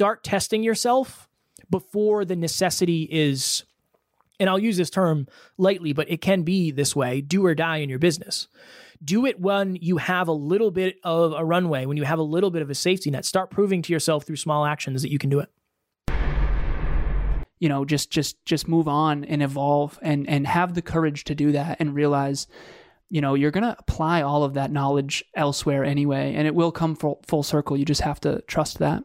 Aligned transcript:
start 0.00 0.24
testing 0.24 0.62
yourself 0.62 1.28
before 1.68 2.24
the 2.24 2.34
necessity 2.34 3.06
is 3.10 3.64
and 4.38 4.48
I'll 4.48 4.58
use 4.58 4.78
this 4.78 4.88
term 4.88 5.26
lightly, 5.58 5.92
but 5.92 6.10
it 6.10 6.22
can 6.22 6.40
be 6.40 6.70
this 6.70 6.96
way 6.96 7.20
do 7.20 7.44
or 7.44 7.54
die 7.54 7.76
in 7.76 7.90
your 7.90 7.98
business. 7.98 8.48
Do 9.04 9.26
it 9.26 9.38
when 9.38 9.76
you 9.76 9.98
have 9.98 10.26
a 10.26 10.32
little 10.32 10.70
bit 10.70 10.96
of 11.04 11.34
a 11.34 11.44
runway, 11.44 11.84
when 11.84 11.98
you 11.98 12.04
have 12.04 12.18
a 12.18 12.22
little 12.22 12.50
bit 12.50 12.62
of 12.62 12.70
a 12.70 12.74
safety 12.74 13.10
net. 13.10 13.26
Start 13.26 13.50
proving 13.50 13.82
to 13.82 13.92
yourself 13.92 14.24
through 14.24 14.36
small 14.36 14.64
actions 14.64 15.02
that 15.02 15.12
you 15.12 15.18
can 15.18 15.28
do 15.28 15.40
it. 15.40 15.50
You 17.58 17.68
know, 17.68 17.84
just 17.84 18.10
just 18.10 18.42
just 18.46 18.68
move 18.68 18.88
on 18.88 19.26
and 19.26 19.42
evolve 19.42 19.98
and 20.00 20.26
and 20.30 20.46
have 20.46 20.72
the 20.72 20.80
courage 20.80 21.24
to 21.24 21.34
do 21.34 21.52
that 21.52 21.76
and 21.78 21.94
realize 21.94 22.46
you 23.10 23.20
know 23.20 23.34
you're 23.34 23.50
going 23.50 23.64
to 23.64 23.76
apply 23.78 24.22
all 24.22 24.44
of 24.44 24.54
that 24.54 24.72
knowledge 24.72 25.22
elsewhere 25.34 25.84
anyway 25.84 26.32
and 26.34 26.46
it 26.46 26.54
will 26.54 26.72
come 26.72 26.96
full, 26.96 27.22
full 27.26 27.42
circle 27.42 27.76
you 27.76 27.84
just 27.84 28.00
have 28.00 28.20
to 28.20 28.40
trust 28.46 28.78
that 28.78 29.04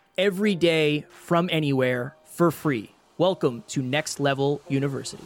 every 0.21 0.53
day 0.53 1.03
from 1.09 1.49
anywhere 1.51 2.15
for 2.25 2.51
free. 2.51 2.93
Welcome 3.17 3.63
to 3.69 3.81
Next 3.81 4.19
Level 4.19 4.61
University. 4.67 5.25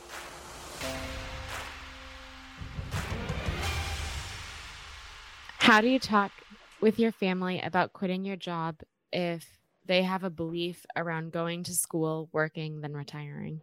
How 5.60 5.82
do 5.82 5.90
you 5.90 6.00
talk 6.00 6.32
with 6.80 6.98
your 6.98 7.12
family 7.12 7.60
about 7.60 7.92
quitting 7.92 8.24
your 8.24 8.38
job 8.38 8.78
if 9.12 9.46
they 9.86 10.02
have 10.04 10.24
a 10.24 10.30
belief 10.30 10.86
around 10.96 11.34
going 11.34 11.64
to 11.64 11.74
school, 11.74 12.30
working, 12.32 12.80
then 12.80 12.94
retiring? 12.94 13.60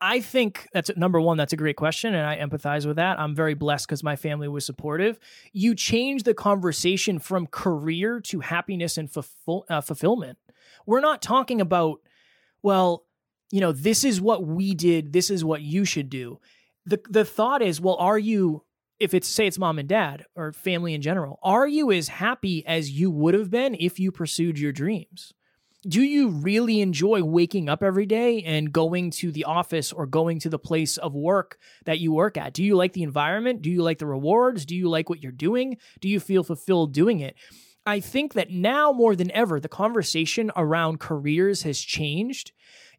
I 0.00 0.20
think 0.20 0.68
that's 0.72 0.90
number 0.96 1.20
one. 1.20 1.36
That's 1.36 1.52
a 1.52 1.56
great 1.56 1.76
question, 1.76 2.14
and 2.14 2.26
I 2.26 2.38
empathize 2.38 2.86
with 2.86 2.96
that. 2.96 3.20
I'm 3.20 3.34
very 3.34 3.54
blessed 3.54 3.86
because 3.86 4.02
my 4.02 4.16
family 4.16 4.48
was 4.48 4.64
supportive. 4.64 5.18
You 5.52 5.74
change 5.74 6.22
the 6.22 6.34
conversation 6.34 7.18
from 7.18 7.46
career 7.46 8.20
to 8.20 8.40
happiness 8.40 8.96
and 8.96 9.10
fulfill, 9.12 9.66
uh, 9.68 9.82
fulfillment. 9.82 10.38
We're 10.86 11.00
not 11.00 11.22
talking 11.22 11.60
about, 11.60 12.00
well, 12.62 13.04
you 13.50 13.60
know, 13.60 13.72
this 13.72 14.04
is 14.04 14.20
what 14.20 14.46
we 14.46 14.74
did. 14.74 15.12
This 15.12 15.30
is 15.30 15.44
what 15.44 15.62
you 15.62 15.84
should 15.84 16.10
do. 16.10 16.38
the 16.86 17.00
The 17.08 17.24
thought 17.24 17.62
is, 17.62 17.80
well, 17.80 17.96
are 17.96 18.18
you? 18.18 18.64
If 18.98 19.14
it's 19.14 19.26
say 19.26 19.48
it's 19.48 19.58
mom 19.58 19.80
and 19.80 19.88
dad 19.88 20.26
or 20.36 20.52
family 20.52 20.94
in 20.94 21.02
general, 21.02 21.40
are 21.42 21.66
you 21.66 21.90
as 21.90 22.06
happy 22.06 22.64
as 22.66 22.90
you 22.90 23.10
would 23.10 23.34
have 23.34 23.50
been 23.50 23.74
if 23.74 23.98
you 23.98 24.12
pursued 24.12 24.60
your 24.60 24.70
dreams? 24.70 25.32
do 25.86 26.00
you 26.00 26.28
really 26.28 26.80
enjoy 26.80 27.22
waking 27.22 27.68
up 27.68 27.82
every 27.82 28.06
day 28.06 28.42
and 28.42 28.72
going 28.72 29.10
to 29.10 29.32
the 29.32 29.44
office 29.44 29.92
or 29.92 30.06
going 30.06 30.38
to 30.38 30.48
the 30.48 30.58
place 30.58 30.96
of 30.96 31.14
work 31.14 31.58
that 31.86 31.98
you 31.98 32.12
work 32.12 32.36
at? 32.36 32.52
Do 32.52 32.62
you 32.62 32.76
like 32.76 32.92
the 32.92 33.02
environment? 33.02 33.62
Do 33.62 33.70
you 33.70 33.82
like 33.82 33.98
the 33.98 34.06
rewards? 34.06 34.64
Do 34.64 34.76
you 34.76 34.88
like 34.88 35.10
what 35.10 35.22
you're 35.22 35.32
doing? 35.32 35.78
Do 36.00 36.08
you 36.08 36.20
feel 36.20 36.44
fulfilled 36.44 36.92
doing 36.92 37.18
it? 37.18 37.34
I 37.84 38.00
think 38.00 38.34
that 38.34 38.50
now 38.50 38.92
more 38.92 39.16
than 39.16 39.30
ever, 39.32 39.58
the 39.58 39.68
conversation 39.68 40.50
around 40.56 41.00
careers 41.00 41.62
has 41.62 41.80
changed. 41.80 42.52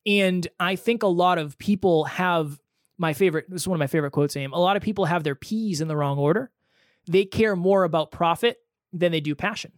And 0.05 0.47
I 0.59 0.75
think 0.75 1.03
a 1.03 1.07
lot 1.07 1.37
of 1.37 1.57
people 1.57 2.05
have 2.05 2.59
my 2.97 3.13
favorite, 3.13 3.49
this 3.49 3.61
is 3.61 3.67
one 3.67 3.77
of 3.77 3.79
my 3.79 3.87
favorite 3.87 4.11
quotes, 4.11 4.35
Aim. 4.35 4.53
A 4.53 4.59
lot 4.59 4.75
of 4.75 4.83
people 4.83 5.05
have 5.05 5.23
their 5.23 5.35
P's 5.35 5.81
in 5.81 5.87
the 5.87 5.95
wrong 5.95 6.17
order. 6.17 6.51
They 7.07 7.25
care 7.25 7.55
more 7.55 7.83
about 7.83 8.11
profit 8.11 8.57
than 8.91 9.11
they 9.11 9.21
do 9.21 9.35
passion. 9.35 9.71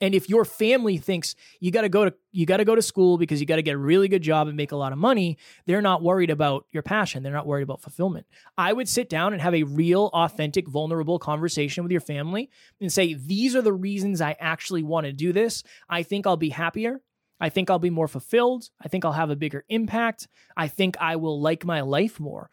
And 0.00 0.14
if 0.14 0.28
your 0.28 0.44
family 0.44 0.96
thinks 0.96 1.34
you 1.60 1.70
got 1.70 1.82
to 1.82 1.88
go 1.88 2.06
to 2.06 2.14
you 2.32 2.46
got 2.46 2.56
to 2.56 2.64
go 2.64 2.74
to 2.74 2.82
school 2.82 3.18
because 3.18 3.40
you 3.40 3.46
got 3.46 3.56
to 3.56 3.62
get 3.62 3.74
a 3.74 3.78
really 3.78 4.08
good 4.08 4.22
job 4.22 4.48
and 4.48 4.56
make 4.56 4.72
a 4.72 4.76
lot 4.76 4.92
of 4.92 4.98
money, 4.98 5.36
they're 5.66 5.82
not 5.82 6.02
worried 6.02 6.30
about 6.30 6.66
your 6.70 6.82
passion. 6.82 7.22
They're 7.22 7.32
not 7.32 7.46
worried 7.46 7.64
about 7.64 7.82
fulfillment. 7.82 8.26
I 8.56 8.72
would 8.72 8.88
sit 8.88 9.08
down 9.08 9.32
and 9.32 9.42
have 9.42 9.54
a 9.54 9.64
real, 9.64 10.10
authentic, 10.14 10.68
vulnerable 10.68 11.18
conversation 11.18 11.84
with 11.84 11.92
your 11.92 12.00
family 12.00 12.50
and 12.80 12.92
say, 12.92 13.14
"These 13.14 13.54
are 13.54 13.62
the 13.62 13.72
reasons 13.72 14.20
I 14.20 14.36
actually 14.40 14.82
want 14.82 15.06
to 15.06 15.12
do 15.12 15.32
this. 15.32 15.62
I 15.88 16.02
think 16.02 16.26
I'll 16.26 16.36
be 16.36 16.50
happier. 16.50 17.02
I 17.38 17.48
think 17.48 17.70
I'll 17.70 17.78
be 17.78 17.90
more 17.90 18.08
fulfilled. 18.08 18.70
I 18.80 18.88
think 18.88 19.04
I'll 19.04 19.12
have 19.12 19.30
a 19.30 19.36
bigger 19.36 19.64
impact. 19.68 20.28
I 20.56 20.68
think 20.68 20.96
I 20.98 21.16
will 21.16 21.40
like 21.40 21.64
my 21.64 21.80
life 21.80 22.18
more." 22.18 22.50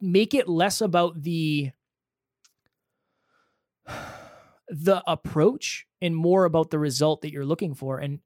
Make 0.00 0.34
it 0.34 0.48
less 0.48 0.80
about 0.80 1.22
the 1.22 1.70
the 4.68 5.02
approach 5.06 5.86
and 6.00 6.16
more 6.16 6.44
about 6.44 6.70
the 6.70 6.78
result 6.78 7.22
that 7.22 7.32
you're 7.32 7.44
looking 7.44 7.74
for. 7.74 7.98
And 7.98 8.20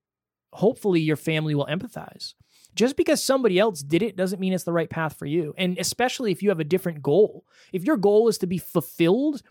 hopefully 0.53 1.01
your 1.01 1.17
family 1.17 1.55
will 1.55 1.67
empathize. 1.67 2.35
Just 2.75 2.97
because 2.97 3.23
somebody 3.23 3.59
else 3.59 3.83
did 3.83 4.03
it 4.03 4.17
doesn't 4.17 4.41
mean 4.41 4.53
it's 4.53 4.65
the 4.65 4.73
right 4.73 4.91
path 4.91 5.17
for 5.17 5.27
you. 5.27 5.55
And 5.57 5.79
especially 5.79 6.31
if 6.31 6.43
you 6.43 6.49
have 6.51 6.61
a 6.61 6.65
different 6.65 7.03
goal. 7.03 7.45
If 7.73 7.85
your 7.85 7.97
goal 7.97 8.29
is 8.29 8.39
to 8.39 8.47
be 8.47 8.59
fulfilled, 8.59 9.43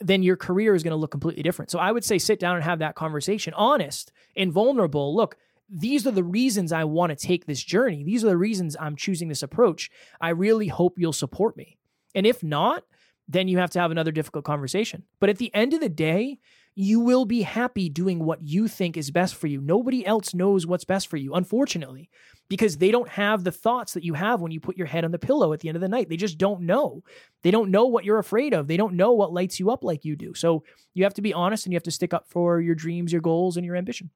then 0.00 0.22
your 0.22 0.36
career 0.36 0.74
is 0.74 0.82
going 0.82 0.92
to 0.92 0.96
look 0.96 1.10
completely 1.10 1.42
different. 1.42 1.70
So 1.70 1.78
I 1.78 1.90
would 1.90 2.04
say 2.04 2.18
sit 2.18 2.38
down 2.38 2.54
and 2.54 2.64
have 2.64 2.78
that 2.78 2.94
conversation, 2.94 3.52
honest 3.54 4.12
and 4.36 4.52
vulnerable. 4.52 5.14
Look, 5.16 5.36
these 5.68 6.06
are 6.06 6.12
the 6.12 6.24
reasons 6.24 6.72
I 6.72 6.84
want 6.84 7.10
to 7.10 7.16
take 7.16 7.46
this 7.46 7.62
journey. 7.62 8.04
These 8.04 8.24
are 8.24 8.28
the 8.28 8.36
reasons 8.36 8.76
I'm 8.78 8.96
choosing 8.96 9.28
this 9.28 9.42
approach. 9.42 9.90
I 10.20 10.30
really 10.30 10.68
hope 10.68 10.98
you'll 10.98 11.12
support 11.12 11.56
me. 11.56 11.78
And 12.14 12.26
if 12.26 12.42
not, 12.42 12.84
then 13.28 13.46
you 13.46 13.58
have 13.58 13.70
to 13.70 13.80
have 13.80 13.90
another 13.90 14.10
difficult 14.10 14.44
conversation. 14.44 15.04
But 15.20 15.28
at 15.28 15.38
the 15.38 15.54
end 15.54 15.74
of 15.74 15.80
the 15.80 15.88
day, 15.88 16.38
you 16.74 17.00
will 17.00 17.24
be 17.24 17.42
happy 17.42 17.88
doing 17.88 18.24
what 18.24 18.40
you 18.40 18.68
think 18.68 18.96
is 18.96 19.10
best 19.10 19.34
for 19.34 19.48
you. 19.48 19.60
Nobody 19.60 20.06
else 20.06 20.32
knows 20.32 20.66
what's 20.66 20.84
best 20.84 21.08
for 21.08 21.16
you, 21.16 21.34
unfortunately, 21.34 22.08
because 22.48 22.76
they 22.76 22.90
don't 22.90 23.08
have 23.08 23.42
the 23.42 23.50
thoughts 23.52 23.94
that 23.94 24.04
you 24.04 24.14
have 24.14 24.40
when 24.40 24.52
you 24.52 24.60
put 24.60 24.76
your 24.76 24.86
head 24.86 25.04
on 25.04 25.10
the 25.10 25.18
pillow 25.18 25.52
at 25.52 25.60
the 25.60 25.68
end 25.68 25.76
of 25.76 25.82
the 25.82 25.88
night. 25.88 26.08
They 26.08 26.16
just 26.16 26.38
don't 26.38 26.62
know. 26.62 27.02
They 27.42 27.50
don't 27.50 27.72
know 27.72 27.86
what 27.86 28.04
you're 28.04 28.18
afraid 28.18 28.54
of. 28.54 28.68
They 28.68 28.76
don't 28.76 28.94
know 28.94 29.12
what 29.12 29.32
lights 29.32 29.58
you 29.58 29.70
up 29.70 29.82
like 29.82 30.04
you 30.04 30.14
do. 30.14 30.34
So 30.34 30.62
you 30.94 31.02
have 31.02 31.14
to 31.14 31.22
be 31.22 31.34
honest 31.34 31.66
and 31.66 31.72
you 31.72 31.76
have 31.76 31.82
to 31.82 31.90
stick 31.90 32.14
up 32.14 32.28
for 32.28 32.60
your 32.60 32.76
dreams, 32.76 33.12
your 33.12 33.22
goals, 33.22 33.56
and 33.56 33.66
your 33.66 33.76
ambition. 33.76 34.10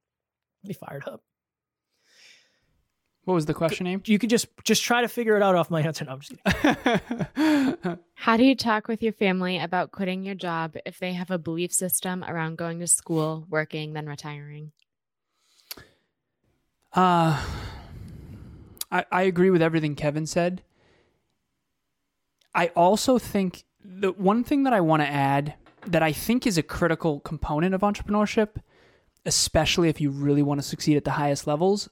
Be 0.65 0.73
fired 0.73 1.03
up. 1.07 1.21
What 3.25 3.35
was 3.35 3.47
the 3.47 3.55
question 3.55 3.85
name 3.85 4.03
You 4.05 4.19
could 4.19 4.31
just 4.31 4.49
just 4.65 4.83
try 4.83 5.01
to 5.01 5.09
figure 5.09 5.37
it 5.37 5.43
out 5.43 5.55
off 5.55 5.71
my 5.71 5.81
answer. 5.81 6.05
No, 6.05 6.13
I'm 6.13 6.21
just 6.21 6.35
kidding. 6.45 7.99
How 8.15 8.37
do 8.37 8.45
you 8.45 8.55
talk 8.55 8.89
with 8.89 9.03
your 9.03 9.13
family 9.13 9.59
about 9.59 9.93
quitting 9.93 10.25
your 10.25 10.35
job 10.35 10.77
if 10.85 10.99
they 10.99 11.13
have 11.13 11.31
a 11.31 11.39
belief 11.39 11.73
system 11.73 12.25
around 12.25 12.57
going 12.57 12.81
to 12.81 12.87
school, 12.87 13.47
working, 13.49 13.93
then 13.93 14.07
retiring? 14.07 14.73
Uh, 16.95 17.43
I, 18.91 19.05
I 19.11 19.23
agree 19.23 19.51
with 19.51 19.63
everything 19.63 19.95
Kevin 19.95 20.27
said. 20.27 20.63
I 22.55 22.69
also 22.69 23.19
think 23.19 23.65
the 23.83 24.13
one 24.13 24.45
thing 24.45 24.65
that 24.65 24.73
I 24.73 24.81
want 24.81 25.03
to 25.03 25.09
add 25.09 25.55
that 25.87 26.03
I 26.03 26.13
think 26.13 26.47
is 26.47 26.59
a 26.59 26.63
critical 26.63 27.21
component 27.21 27.75
of 27.75 27.81
entrepreneurship, 27.81 28.57
especially 29.25 29.89
if 29.89 30.01
you 30.01 30.11
really 30.11 30.43
want 30.43 30.61
to 30.61 30.67
succeed 30.67 30.97
at 30.97 31.05
the 31.05 31.13
highest 31.13 31.47
levels, 31.47 31.89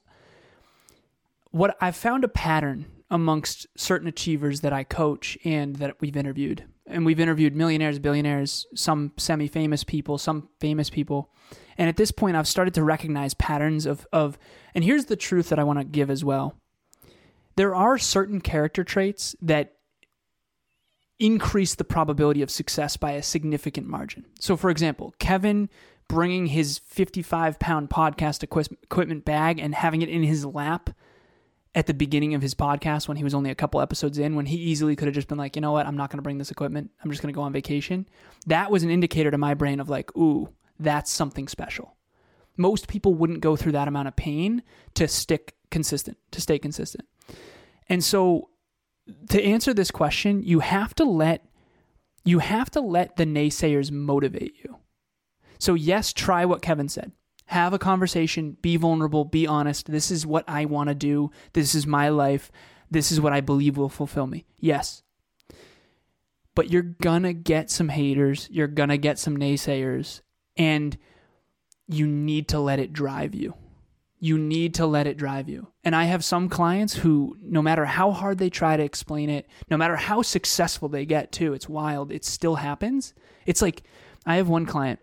what 1.50 1.76
I've 1.80 1.96
found 1.96 2.24
a 2.24 2.28
pattern 2.28 2.86
amongst 3.10 3.66
certain 3.76 4.06
achievers 4.06 4.60
that 4.60 4.72
I 4.72 4.84
coach 4.84 5.36
and 5.44 5.76
that 5.76 6.00
we've 6.00 6.16
interviewed. 6.16 6.64
And 6.86 7.04
we've 7.04 7.20
interviewed 7.20 7.56
millionaires, 7.56 7.98
billionaires, 7.98 8.66
some 8.74 9.12
semi 9.16 9.48
famous 9.48 9.84
people, 9.84 10.18
some 10.18 10.48
famous 10.60 10.90
people. 10.90 11.30
And 11.76 11.88
at 11.88 11.96
this 11.96 12.10
point, 12.10 12.36
I've 12.36 12.48
started 12.48 12.74
to 12.74 12.84
recognize 12.84 13.34
patterns 13.34 13.86
of, 13.86 14.06
of, 14.12 14.38
and 14.74 14.84
here's 14.84 15.06
the 15.06 15.16
truth 15.16 15.48
that 15.48 15.58
I 15.58 15.64
want 15.64 15.78
to 15.78 15.84
give 15.84 16.10
as 16.10 16.24
well. 16.24 16.56
There 17.56 17.74
are 17.74 17.98
certain 17.98 18.40
character 18.40 18.84
traits 18.84 19.34
that 19.42 19.74
increase 21.18 21.74
the 21.74 21.84
probability 21.84 22.42
of 22.42 22.50
success 22.50 22.96
by 22.96 23.12
a 23.12 23.22
significant 23.22 23.86
margin. 23.86 24.24
So, 24.40 24.56
for 24.56 24.70
example, 24.70 25.14
Kevin 25.18 25.68
bringing 26.08 26.46
his 26.46 26.78
55 26.78 27.58
pound 27.58 27.88
podcast 27.88 28.42
equipment 28.42 29.24
bag 29.24 29.60
and 29.60 29.74
having 29.74 30.02
it 30.02 30.08
in 30.08 30.22
his 30.22 30.44
lap 30.44 30.90
at 31.74 31.86
the 31.86 31.94
beginning 31.94 32.34
of 32.34 32.42
his 32.42 32.54
podcast 32.54 33.06
when 33.06 33.16
he 33.16 33.24
was 33.24 33.34
only 33.34 33.50
a 33.50 33.54
couple 33.54 33.80
episodes 33.80 34.18
in, 34.18 34.34
when 34.34 34.46
he 34.46 34.56
easily 34.56 34.96
could 34.96 35.06
have 35.06 35.14
just 35.14 35.28
been 35.28 35.38
like, 35.38 35.54
you 35.54 35.62
know 35.62 35.72
what, 35.72 35.86
I'm 35.86 35.96
not 35.96 36.10
going 36.10 36.18
to 36.18 36.22
bring 36.22 36.38
this 36.38 36.50
equipment. 36.50 36.90
I'm 37.02 37.10
just 37.10 37.22
going 37.22 37.32
to 37.32 37.36
go 37.36 37.42
on 37.42 37.52
vacation. 37.52 38.08
That 38.46 38.70
was 38.70 38.82
an 38.82 38.90
indicator 38.90 39.30
to 39.30 39.38
my 39.38 39.54
brain 39.54 39.78
of 39.78 39.88
like, 39.88 40.16
ooh, 40.16 40.48
that's 40.80 41.12
something 41.12 41.46
special. 41.46 41.96
Most 42.56 42.88
people 42.88 43.14
wouldn't 43.14 43.40
go 43.40 43.54
through 43.54 43.72
that 43.72 43.88
amount 43.88 44.08
of 44.08 44.16
pain 44.16 44.62
to 44.94 45.06
stick 45.06 45.54
consistent, 45.70 46.18
to 46.32 46.40
stay 46.40 46.58
consistent. 46.58 47.06
And 47.88 48.02
so 48.02 48.50
to 49.28 49.42
answer 49.42 49.72
this 49.72 49.90
question, 49.90 50.42
you 50.42 50.60
have 50.60 50.94
to 50.96 51.04
let 51.04 51.44
you 52.24 52.40
have 52.40 52.70
to 52.70 52.80
let 52.80 53.16
the 53.16 53.24
naysayers 53.24 53.90
motivate 53.90 54.54
you. 54.62 54.76
So 55.58 55.74
yes, 55.74 56.12
try 56.12 56.44
what 56.44 56.60
Kevin 56.62 56.88
said. 56.88 57.12
Have 57.50 57.72
a 57.72 57.80
conversation, 57.80 58.56
be 58.62 58.76
vulnerable, 58.76 59.24
be 59.24 59.44
honest. 59.44 59.90
This 59.90 60.12
is 60.12 60.24
what 60.24 60.44
I 60.46 60.66
want 60.66 60.88
to 60.88 60.94
do. 60.94 61.32
This 61.52 61.74
is 61.74 61.84
my 61.84 62.08
life. 62.08 62.52
This 62.92 63.10
is 63.10 63.20
what 63.20 63.32
I 63.32 63.40
believe 63.40 63.76
will 63.76 63.88
fulfill 63.88 64.28
me. 64.28 64.46
Yes. 64.60 65.02
But 66.54 66.70
you're 66.70 66.82
going 66.82 67.24
to 67.24 67.32
get 67.32 67.68
some 67.68 67.88
haters. 67.88 68.46
You're 68.52 68.68
going 68.68 68.90
to 68.90 68.98
get 68.98 69.18
some 69.18 69.36
naysayers. 69.36 70.20
And 70.56 70.96
you 71.88 72.06
need 72.06 72.46
to 72.50 72.60
let 72.60 72.78
it 72.78 72.92
drive 72.92 73.34
you. 73.34 73.54
You 74.20 74.38
need 74.38 74.74
to 74.74 74.86
let 74.86 75.08
it 75.08 75.16
drive 75.16 75.48
you. 75.48 75.66
And 75.82 75.96
I 75.96 76.04
have 76.04 76.24
some 76.24 76.48
clients 76.48 76.94
who, 76.94 77.36
no 77.42 77.62
matter 77.62 77.84
how 77.84 78.12
hard 78.12 78.38
they 78.38 78.50
try 78.50 78.76
to 78.76 78.84
explain 78.84 79.28
it, 79.28 79.48
no 79.68 79.76
matter 79.76 79.96
how 79.96 80.22
successful 80.22 80.88
they 80.88 81.04
get, 81.04 81.32
too, 81.32 81.52
it's 81.52 81.68
wild. 81.68 82.12
It 82.12 82.24
still 82.24 82.54
happens. 82.54 83.12
It's 83.44 83.60
like 83.60 83.82
I 84.24 84.36
have 84.36 84.48
one 84.48 84.66
client 84.66 85.00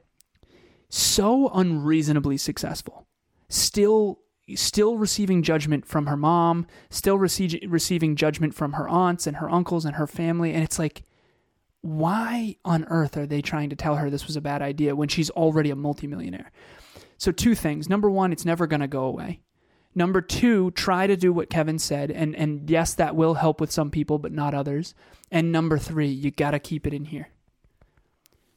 so 0.89 1.49
unreasonably 1.49 2.37
successful, 2.37 3.07
still 3.49 4.19
still 4.55 4.97
receiving 4.97 5.43
judgment 5.43 5.85
from 5.85 6.05
her 6.05 6.15
mom, 6.15 6.65
still 6.89 7.17
rece- 7.17 7.65
receiving 7.67 8.15
judgment 8.15 8.53
from 8.53 8.73
her 8.73 8.87
aunts 8.87 9.27
and 9.27 9.37
her 9.37 9.49
uncles 9.49 9.83
and 9.83 9.97
her 9.97 10.07
family, 10.07 10.53
and 10.53 10.63
it's 10.63 10.79
like 10.79 11.03
why 11.81 12.55
on 12.65 12.85
earth 12.85 13.15
are 13.17 13.25
they 13.25 13.41
trying 13.41 13.69
to 13.69 13.75
tell 13.75 13.95
her 13.95 14.09
this 14.09 14.27
was 14.27 14.35
a 14.35 14.41
bad 14.41 14.61
idea 14.61 14.95
when 14.95 15.07
she's 15.07 15.29
already 15.29 15.69
a 15.69 15.75
multimillionaire? 15.75 16.51
So 17.17 17.31
two 17.31 17.55
things. 17.55 17.87
Number 17.87 18.09
1, 18.09 18.31
it's 18.31 18.45
never 18.45 18.67
going 18.67 18.81
to 18.81 18.87
go 18.87 19.05
away. 19.05 19.41
Number 19.95 20.21
2, 20.21 20.71
try 20.71 21.07
to 21.07 21.15
do 21.15 21.33
what 21.33 21.49
Kevin 21.49 21.79
said 21.79 22.11
and 22.11 22.35
and 22.35 22.69
yes, 22.69 22.93
that 22.95 23.15
will 23.15 23.35
help 23.35 23.61
with 23.61 23.71
some 23.71 23.89
people 23.89 24.19
but 24.19 24.31
not 24.31 24.53
others. 24.53 24.93
And 25.31 25.51
number 25.51 25.77
3, 25.77 26.07
you 26.07 26.29
got 26.29 26.51
to 26.51 26.59
keep 26.59 26.85
it 26.85 26.93
in 26.93 27.05
here. 27.05 27.29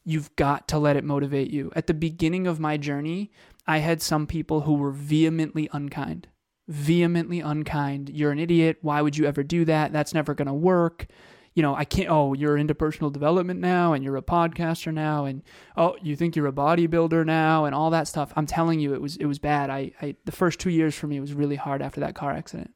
You've 0.05 0.35
got 0.37 0.67
to 0.69 0.79
let 0.79 0.97
it 0.97 1.05
motivate 1.05 1.51
you. 1.51 1.71
At 1.77 1.87
the 1.87 1.95
beginning 1.95 2.47
of 2.47 2.59
my 2.59 2.77
journey, 2.77 3.31
I 3.67 3.79
had 3.79 4.01
some 4.03 4.27
people 4.27 4.63
who 4.63 4.75
were 4.75 4.91
vehemently 4.91 5.69
unkind. 5.73 6.29
Vehemently 6.69 7.41
unkind. 7.41 8.11
You're 8.11 8.33
an 8.33 8.39
idiot. 8.39 8.79
Why 8.81 9.03
would 9.03 9.17
you 9.17 9.27
ever 9.27 9.43
do 9.43 9.65
that? 9.67 9.93
That's 9.93 10.15
never 10.15 10.35
going 10.35 10.47
to 10.47 10.55
work. 10.55 11.07
You 11.55 11.63
know, 11.63 11.75
I 11.75 11.85
can't. 11.85 12.09
Oh, 12.09 12.33
you're 12.33 12.57
into 12.57 12.75
personal 12.77 13.11
development 13.11 13.61
now, 13.61 13.93
and 13.93 14.05
you're 14.05 14.17
a 14.17 14.23
podcaster 14.23 14.95
now, 14.95 15.25
and 15.25 15.43
oh, 15.77 15.97
you 16.01 16.15
think 16.15 16.37
you're 16.37 16.47
a 16.47 16.53
bodybuilder 16.53 17.27
now, 17.27 17.65
and 17.65 17.75
all 17.75 17.91
that 17.91 18.07
stuff. 18.07 18.33
I'm 18.37 18.47
telling 18.47 18.79
you, 18.79 18.95
it 18.95 19.01
was 19.03 19.17
it 19.17 19.27
was 19.27 19.41
bad. 19.41 19.69
I, 19.69 19.91
I 20.01 20.15
the 20.25 20.33
first 20.33 20.61
two 20.61 20.71
years 20.71 20.95
for 20.95 21.09
me 21.09 21.19
was 21.19 21.35
really 21.35 21.57
hard 21.57 21.83
after 21.83 22.01
that 22.01 22.15
car 22.15 22.31
accident, 22.31 22.71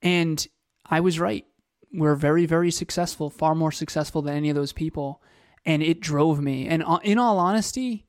and 0.00 0.46
I 0.86 1.00
was 1.00 1.20
right 1.20 1.44
were 1.94 2.14
very, 2.14 2.46
very 2.46 2.70
successful, 2.70 3.30
far 3.30 3.54
more 3.54 3.72
successful 3.72 4.22
than 4.22 4.36
any 4.36 4.50
of 4.50 4.56
those 4.56 4.72
people. 4.72 5.22
And 5.64 5.82
it 5.82 6.00
drove 6.00 6.40
me. 6.40 6.66
And 6.66 6.82
uh, 6.82 6.98
in 7.02 7.18
all 7.18 7.38
honesty, 7.38 8.06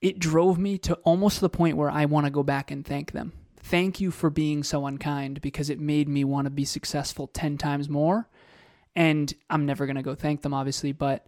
it 0.00 0.18
drove 0.18 0.58
me 0.58 0.78
to 0.78 0.94
almost 0.96 1.40
the 1.40 1.48
point 1.48 1.76
where 1.76 1.90
I 1.90 2.04
want 2.04 2.26
to 2.26 2.30
go 2.30 2.42
back 2.42 2.70
and 2.70 2.84
thank 2.84 3.12
them. 3.12 3.32
Thank 3.60 4.00
you 4.00 4.10
for 4.10 4.30
being 4.30 4.62
so 4.62 4.86
unkind 4.86 5.40
because 5.40 5.68
it 5.70 5.80
made 5.80 6.08
me 6.08 6.24
want 6.24 6.46
to 6.46 6.50
be 6.50 6.64
successful 6.64 7.26
10 7.26 7.58
times 7.58 7.88
more. 7.88 8.28
And 8.94 9.32
I'm 9.50 9.66
never 9.66 9.86
going 9.86 9.96
to 9.96 10.02
go 10.02 10.14
thank 10.14 10.42
them, 10.42 10.54
obviously, 10.54 10.92
but 10.92 11.26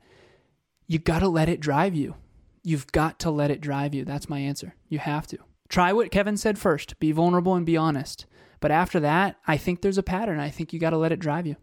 you 0.86 0.98
got 0.98 1.18
to 1.18 1.28
let 1.28 1.48
it 1.48 1.60
drive 1.60 1.94
you. 1.94 2.14
You've 2.62 2.86
got 2.92 3.18
to 3.20 3.30
let 3.30 3.50
it 3.50 3.60
drive 3.60 3.94
you. 3.94 4.04
That's 4.04 4.28
my 4.28 4.38
answer. 4.38 4.74
You 4.88 4.98
have 5.00 5.26
to. 5.28 5.38
Try 5.68 5.92
what 5.92 6.10
Kevin 6.10 6.36
said 6.36 6.58
first 6.58 6.98
be 6.98 7.12
vulnerable 7.12 7.54
and 7.54 7.66
be 7.66 7.76
honest. 7.76 8.24
But 8.60 8.70
after 8.70 9.00
that, 9.00 9.36
I 9.46 9.56
think 9.56 9.80
there's 9.80 9.98
a 9.98 10.02
pattern. 10.02 10.40
I 10.40 10.50
think 10.50 10.72
you 10.72 10.80
got 10.80 10.90
to 10.90 10.98
let 10.98 11.12
it 11.12 11.18
drive 11.18 11.46
you. 11.46 11.56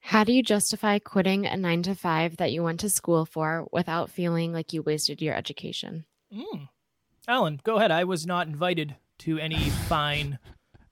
How 0.00 0.24
do 0.24 0.32
you 0.32 0.42
justify 0.42 0.98
quitting 0.98 1.46
a 1.46 1.56
nine 1.56 1.82
to 1.84 1.94
five 1.94 2.36
that 2.36 2.52
you 2.52 2.62
went 2.62 2.80
to 2.80 2.90
school 2.90 3.24
for 3.24 3.66
without 3.72 4.10
feeling 4.10 4.52
like 4.52 4.72
you 4.72 4.82
wasted 4.82 5.22
your 5.22 5.34
education? 5.34 6.04
Mm. 6.34 6.68
Alan, 7.28 7.60
go 7.62 7.76
ahead. 7.76 7.90
I 7.90 8.04
was 8.04 8.26
not 8.26 8.48
invited 8.48 8.96
to 9.18 9.38
any 9.38 9.70
fine 9.88 10.38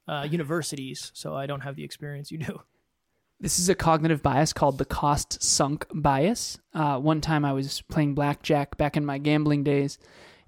uh, 0.07 0.27
universities, 0.31 1.11
so 1.15 1.35
I 1.35 1.47
don't 1.47 1.61
have 1.61 1.77
the 1.77 1.85
experience 1.85 2.31
you 2.31 2.39
do. 2.39 2.63
This 3.41 3.59
is 3.59 3.69
a 3.69 3.75
cognitive 3.75 4.23
bias 4.23 4.53
called 4.53 4.79
the 4.79 4.85
cost 4.85 5.43
sunk 5.43 5.87
bias. 5.93 6.59
Uh, 6.75 6.99
one 6.99 7.21
time 7.21 7.45
I 7.45 7.53
was 7.53 7.83
playing 7.83 8.15
blackjack 8.15 8.77
back 8.77 8.97
in 8.97 9.05
my 9.05 9.19
gambling 9.19 9.65
days, 9.65 9.99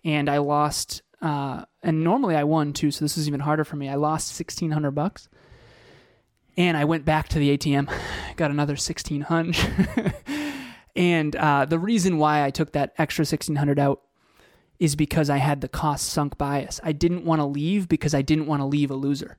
and 0.05 0.29
I 0.29 0.39
lost 0.39 1.03
uh, 1.23 1.65
and 1.83 2.03
normally 2.03 2.35
I 2.35 2.45
won 2.45 2.73
too, 2.73 2.91
so 2.91 3.05
this 3.05 3.17
was 3.17 3.29
even 3.29 3.41
harder 3.41 3.65
for 3.65 3.77
me. 3.77 3.89
I 3.89 3.95
lost 3.95 4.29
sixteen 4.29 4.73
hundred 4.73 4.91
bucks, 4.91 5.29
and 6.57 6.77
I 6.77 6.85
went 6.85 7.05
back 7.05 7.29
to 7.29 7.39
the 7.39 7.57
ATM, 7.57 7.91
got 8.37 8.51
another 8.51 8.77
sixteen 8.77 9.21
hundred. 9.23 9.57
and 10.97 11.35
uh, 11.37 11.65
the 11.65 11.79
reason 11.79 12.19
why 12.19 12.45
I 12.45 12.51
took 12.51 12.73
that 12.73 12.93
extra 12.99 13.25
sixteen 13.25 13.57
hundred 13.57 13.79
out 13.79 14.03
is 14.81 14.97
because 14.97 15.31
I 15.31 15.37
had 15.37 15.61
the 15.61 15.69
cost 15.69 16.09
sunk 16.09 16.37
bias. 16.37 16.81
I 16.83 16.91
didn't 16.91 17.25
want 17.25 17.41
to 17.41 17.47
leave 17.47 17.89
because 17.89 18.15
I 18.15 18.23
didn't 18.23 18.47
want 18.47 18.61
to 18.61 18.67
leave 18.67 18.91
a 18.91 18.97
loser. 18.97 19.39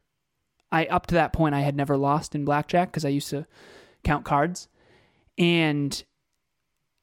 I 0.72 0.86
up 0.86 1.08
to 1.08 1.16
that 1.16 1.34
point 1.34 1.54
I 1.54 1.62
had 1.62 1.76
never 1.76 1.98
lost 1.98 2.34
in 2.34 2.46
blackjack 2.46 2.92
because 2.92 3.04
I 3.04 3.10
used 3.10 3.30
to 3.32 3.46
count 4.06 4.24
cards, 4.24 4.70
and 5.38 6.02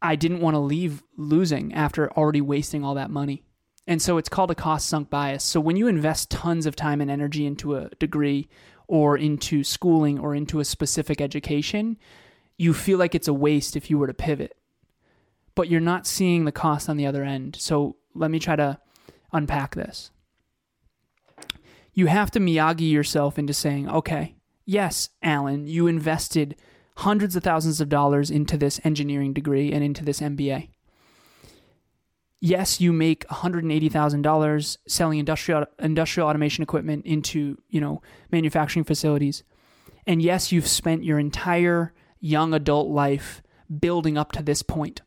I 0.01 0.17
didn't 0.17 0.41
want 0.41 0.55
to 0.55 0.61
leave 0.61 1.03
losing 1.19 1.75
after 1.75 2.11
already 2.13 2.41
wasting 2.41 2.83
all 2.83 2.95
that 2.95 3.11
money. 3.11 3.45
And 3.91 4.01
so 4.01 4.19
it's 4.19 4.29
called 4.29 4.53
a 4.53 4.55
cost 4.55 4.87
sunk 4.87 5.11
bias. 5.11 5.43
So 5.43 5.59
when 5.59 5.75
you 5.75 5.89
invest 5.89 6.31
tons 6.31 6.65
of 6.65 6.77
time 6.77 7.01
and 7.01 7.11
energy 7.11 7.45
into 7.45 7.75
a 7.75 7.89
degree 7.99 8.49
or 8.87 9.19
into 9.19 9.65
schooling 9.65 10.17
or 10.17 10.33
into 10.33 10.61
a 10.61 10.65
specific 10.65 11.21
education, 11.21 11.99
you 12.57 12.73
feel 12.73 13.01
like 13.01 13.17
it's 13.17 13.27
a 13.27 13.35
waste 13.35 13.75
if 13.75 13.91
you 13.91 13.99
were 13.99 14.07
to 14.07 14.15
pivot. 14.15 14.57
But 15.57 15.69
you're 15.69 15.81
not 15.81 16.07
seeing 16.07 16.45
the 16.45 16.53
cost 16.53 16.89
on 16.89 16.99
the 16.99 17.07
other 17.07 17.25
end. 17.25 17.57
So 17.59 17.97
let 18.15 18.31
me 18.31 18.39
try 18.39 18.55
to 18.55 18.79
unpack 19.33 19.75
this. 19.75 20.13
You 21.93 22.07
have 22.07 22.31
to 22.31 22.39
Miyagi 22.39 22.93
yourself 22.93 23.41
into 23.41 23.53
saying, 23.53 23.91
okay, 23.91 24.37
yes, 24.65 25.09
Alan, 25.21 25.67
you 25.67 25.89
invested 25.89 26.55
hundreds 26.99 27.35
of 27.35 27.43
thousands 27.43 27.81
of 27.81 27.89
dollars 27.89 28.31
into 28.31 28.57
this 28.57 28.81
engineering 28.85 29.33
degree 29.33 29.73
and 29.73 29.83
into 29.83 30.05
this 30.05 30.21
MBA 30.21 30.69
yes, 32.41 32.81
you 32.81 32.93
make 32.93 33.27
$180,000 33.29 34.77
selling 34.87 35.19
industrial 35.19 35.67
industrial 35.79 36.29
automation 36.29 36.63
equipment 36.63 37.07
into, 37.07 37.59
you 37.69 37.81
know, 37.81 38.03
manufacturing 38.33 38.85
facilities. 38.85 39.45
And 40.07 40.23
yes, 40.23 40.51
you've 40.51 40.67
spent 40.67 41.05
your 41.05 41.19
entire 41.19 41.93
young 42.19 42.55
adult 42.55 42.89
life 42.89 43.43
building 43.79 44.19
up 44.19 44.33
to 44.33 44.43
this 44.43 44.63
point. 44.63 45.03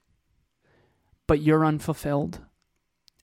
But 1.27 1.41
you're 1.41 1.65
unfulfilled. 1.65 2.41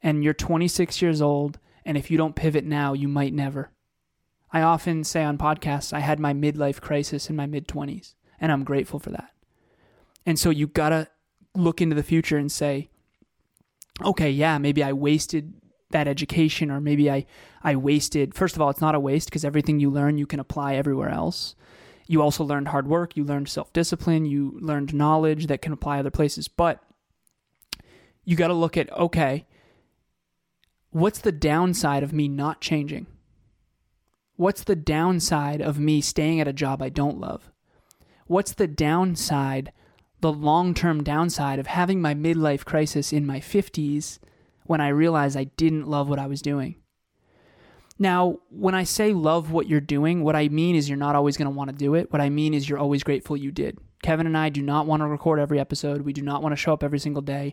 And 0.02 0.24
you're 0.24 0.34
26 0.34 1.02
years 1.02 1.20
old, 1.20 1.58
and 1.84 1.98
if 1.98 2.10
you 2.10 2.16
don't 2.16 2.34
pivot 2.34 2.64
now, 2.64 2.94
you 2.94 3.06
might 3.06 3.34
never. 3.34 3.70
I 4.50 4.62
often 4.62 5.04
say 5.04 5.22
on 5.22 5.36
podcasts, 5.36 5.92
I 5.92 6.00
had 6.00 6.18
my 6.18 6.32
midlife 6.32 6.80
crisis 6.80 7.28
in 7.28 7.36
my 7.36 7.44
mid 7.44 7.68
20s, 7.68 8.14
and 8.40 8.50
I'm 8.50 8.64
grateful 8.64 8.98
for 8.98 9.10
that. 9.10 9.32
And 10.24 10.38
so 10.38 10.48
you 10.48 10.66
got 10.66 10.88
to 10.88 11.08
look 11.54 11.82
into 11.82 11.94
the 11.94 12.02
future 12.02 12.38
and 12.38 12.50
say, 12.50 12.88
okay, 14.04 14.30
yeah, 14.30 14.58
maybe 14.58 14.82
I 14.82 14.92
wasted 14.92 15.54
that 15.90 16.08
education 16.08 16.70
or 16.70 16.80
maybe 16.80 17.10
I, 17.10 17.26
I 17.62 17.76
wasted, 17.76 18.34
first 18.34 18.56
of 18.56 18.62
all, 18.62 18.70
it's 18.70 18.80
not 18.80 18.94
a 18.94 19.00
waste 19.00 19.28
because 19.28 19.44
everything 19.44 19.80
you 19.80 19.90
learn 19.90 20.18
you 20.18 20.26
can 20.26 20.40
apply 20.40 20.74
everywhere 20.74 21.10
else. 21.10 21.54
You 22.06 22.22
also 22.22 22.42
learned 22.44 22.68
hard 22.68 22.88
work, 22.88 23.16
you 23.16 23.24
learned 23.24 23.48
self 23.48 23.72
discipline, 23.72 24.24
you 24.24 24.58
learned 24.60 24.94
knowledge 24.94 25.46
that 25.46 25.62
can 25.62 25.72
apply 25.72 25.98
other 25.98 26.10
places. 26.10 26.48
But 26.48 26.82
you 28.24 28.36
got 28.36 28.48
to 28.48 28.54
look 28.54 28.76
at, 28.76 28.92
okay, 28.92 29.46
what's 30.90 31.20
the 31.20 31.32
downside 31.32 32.02
of 32.02 32.12
me 32.12 32.28
not 32.28 32.60
changing? 32.60 33.06
What's 34.36 34.64
the 34.64 34.76
downside 34.76 35.60
of 35.60 35.78
me 35.78 36.00
staying 36.00 36.40
at 36.40 36.48
a 36.48 36.52
job 36.52 36.82
I 36.82 36.88
don't 36.88 37.20
love? 37.20 37.50
What's 38.26 38.52
the 38.52 38.66
downside 38.66 39.72
the 40.20 40.32
long 40.32 40.74
term 40.74 41.02
downside 41.02 41.58
of 41.58 41.66
having 41.66 42.00
my 42.00 42.14
midlife 42.14 42.64
crisis 42.64 43.12
in 43.12 43.26
my 43.26 43.40
50s 43.40 44.18
when 44.64 44.80
I 44.80 44.88
realized 44.88 45.36
I 45.36 45.44
didn't 45.44 45.88
love 45.88 46.08
what 46.08 46.18
I 46.18 46.26
was 46.26 46.42
doing. 46.42 46.76
Now, 47.98 48.38
when 48.48 48.74
I 48.74 48.84
say 48.84 49.12
love 49.12 49.52
what 49.52 49.68
you're 49.68 49.80
doing, 49.80 50.24
what 50.24 50.34
I 50.34 50.48
mean 50.48 50.74
is 50.74 50.88
you're 50.88 50.96
not 50.96 51.16
always 51.16 51.36
going 51.36 51.50
to 51.50 51.56
want 51.56 51.70
to 51.70 51.76
do 51.76 51.94
it. 51.94 52.10
What 52.10 52.22
I 52.22 52.30
mean 52.30 52.54
is 52.54 52.66
you're 52.66 52.78
always 52.78 53.02
grateful 53.02 53.36
you 53.36 53.52
did. 53.52 53.78
Kevin 54.02 54.26
and 54.26 54.38
I 54.38 54.48
do 54.48 54.62
not 54.62 54.86
want 54.86 55.02
to 55.02 55.06
record 55.06 55.38
every 55.38 55.60
episode. 55.60 56.00
We 56.00 56.14
do 56.14 56.22
not 56.22 56.42
want 56.42 56.52
to 56.52 56.56
show 56.56 56.72
up 56.72 56.82
every 56.82 56.98
single 56.98 57.20
day. 57.20 57.52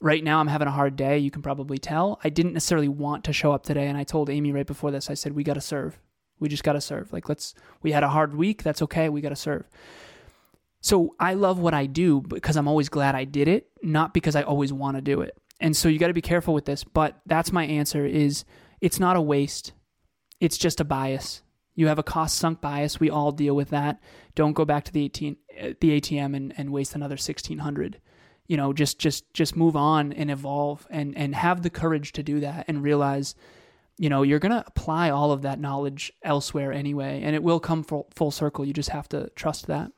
Right 0.00 0.22
now, 0.22 0.38
I'm 0.38 0.46
having 0.46 0.68
a 0.68 0.72
hard 0.72 0.94
day. 0.94 1.18
You 1.18 1.32
can 1.32 1.42
probably 1.42 1.78
tell. 1.78 2.20
I 2.22 2.28
didn't 2.28 2.52
necessarily 2.52 2.86
want 2.86 3.24
to 3.24 3.32
show 3.32 3.50
up 3.50 3.64
today. 3.64 3.88
And 3.88 3.98
I 3.98 4.04
told 4.04 4.30
Amy 4.30 4.52
right 4.52 4.66
before 4.66 4.92
this, 4.92 5.10
I 5.10 5.14
said, 5.14 5.32
we 5.32 5.42
got 5.42 5.54
to 5.54 5.60
serve. 5.60 5.98
We 6.38 6.48
just 6.48 6.62
got 6.62 6.74
to 6.74 6.80
serve. 6.80 7.12
Like, 7.12 7.28
let's, 7.28 7.54
we 7.82 7.90
had 7.90 8.04
a 8.04 8.08
hard 8.08 8.36
week. 8.36 8.62
That's 8.62 8.82
okay. 8.82 9.08
We 9.08 9.20
got 9.20 9.30
to 9.30 9.36
serve. 9.36 9.68
So 10.80 11.14
I 11.18 11.34
love 11.34 11.58
what 11.58 11.74
I 11.74 11.86
do 11.86 12.20
because 12.20 12.56
I'm 12.56 12.68
always 12.68 12.88
glad 12.88 13.14
I 13.14 13.24
did 13.24 13.48
it, 13.48 13.68
not 13.82 14.14
because 14.14 14.36
I 14.36 14.42
always 14.42 14.72
want 14.72 14.96
to 14.96 15.00
do 15.02 15.20
it. 15.20 15.36
And 15.60 15.76
so 15.76 15.88
you 15.88 15.98
got 15.98 16.08
to 16.08 16.14
be 16.14 16.22
careful 16.22 16.54
with 16.54 16.66
this, 16.66 16.84
but 16.84 17.20
that's 17.26 17.52
my 17.52 17.64
answer 17.64 18.06
is 18.06 18.44
it's 18.80 19.00
not 19.00 19.16
a 19.16 19.20
waste. 19.20 19.72
It's 20.40 20.56
just 20.56 20.80
a 20.80 20.84
bias. 20.84 21.42
You 21.74 21.88
have 21.88 21.98
a 21.98 22.04
cost 22.04 22.36
sunk 22.36 22.60
bias. 22.60 23.00
We 23.00 23.10
all 23.10 23.32
deal 23.32 23.56
with 23.56 23.70
that. 23.70 24.00
Don't 24.34 24.52
go 24.52 24.64
back 24.64 24.84
to 24.84 24.92
the 24.92 25.04
18 25.04 25.36
uh, 25.60 25.68
the 25.80 26.00
ATM 26.00 26.36
and, 26.36 26.54
and 26.56 26.72
waste 26.72 26.94
another 26.94 27.14
1600. 27.14 28.00
you 28.46 28.56
know, 28.56 28.72
just 28.72 28.98
just 28.98 29.32
just 29.34 29.56
move 29.56 29.76
on 29.76 30.12
and 30.12 30.30
evolve 30.30 30.86
and 30.90 31.16
and 31.16 31.34
have 31.34 31.62
the 31.62 31.70
courage 31.70 32.12
to 32.12 32.22
do 32.22 32.40
that 32.40 32.64
and 32.68 32.82
realize 32.82 33.34
you 33.98 34.08
know 34.08 34.22
you're 34.22 34.38
going 34.38 34.52
to 34.52 34.64
apply 34.66 35.10
all 35.10 35.32
of 35.32 35.42
that 35.42 35.58
knowledge 35.58 36.12
elsewhere 36.22 36.72
anyway 36.72 37.20
and 37.22 37.34
it 37.34 37.42
will 37.42 37.60
come 37.60 37.82
full, 37.82 38.08
full 38.14 38.30
circle 38.30 38.64
you 38.64 38.72
just 38.72 38.90
have 38.90 39.08
to 39.08 39.28
trust 39.34 39.66
that 39.66 39.90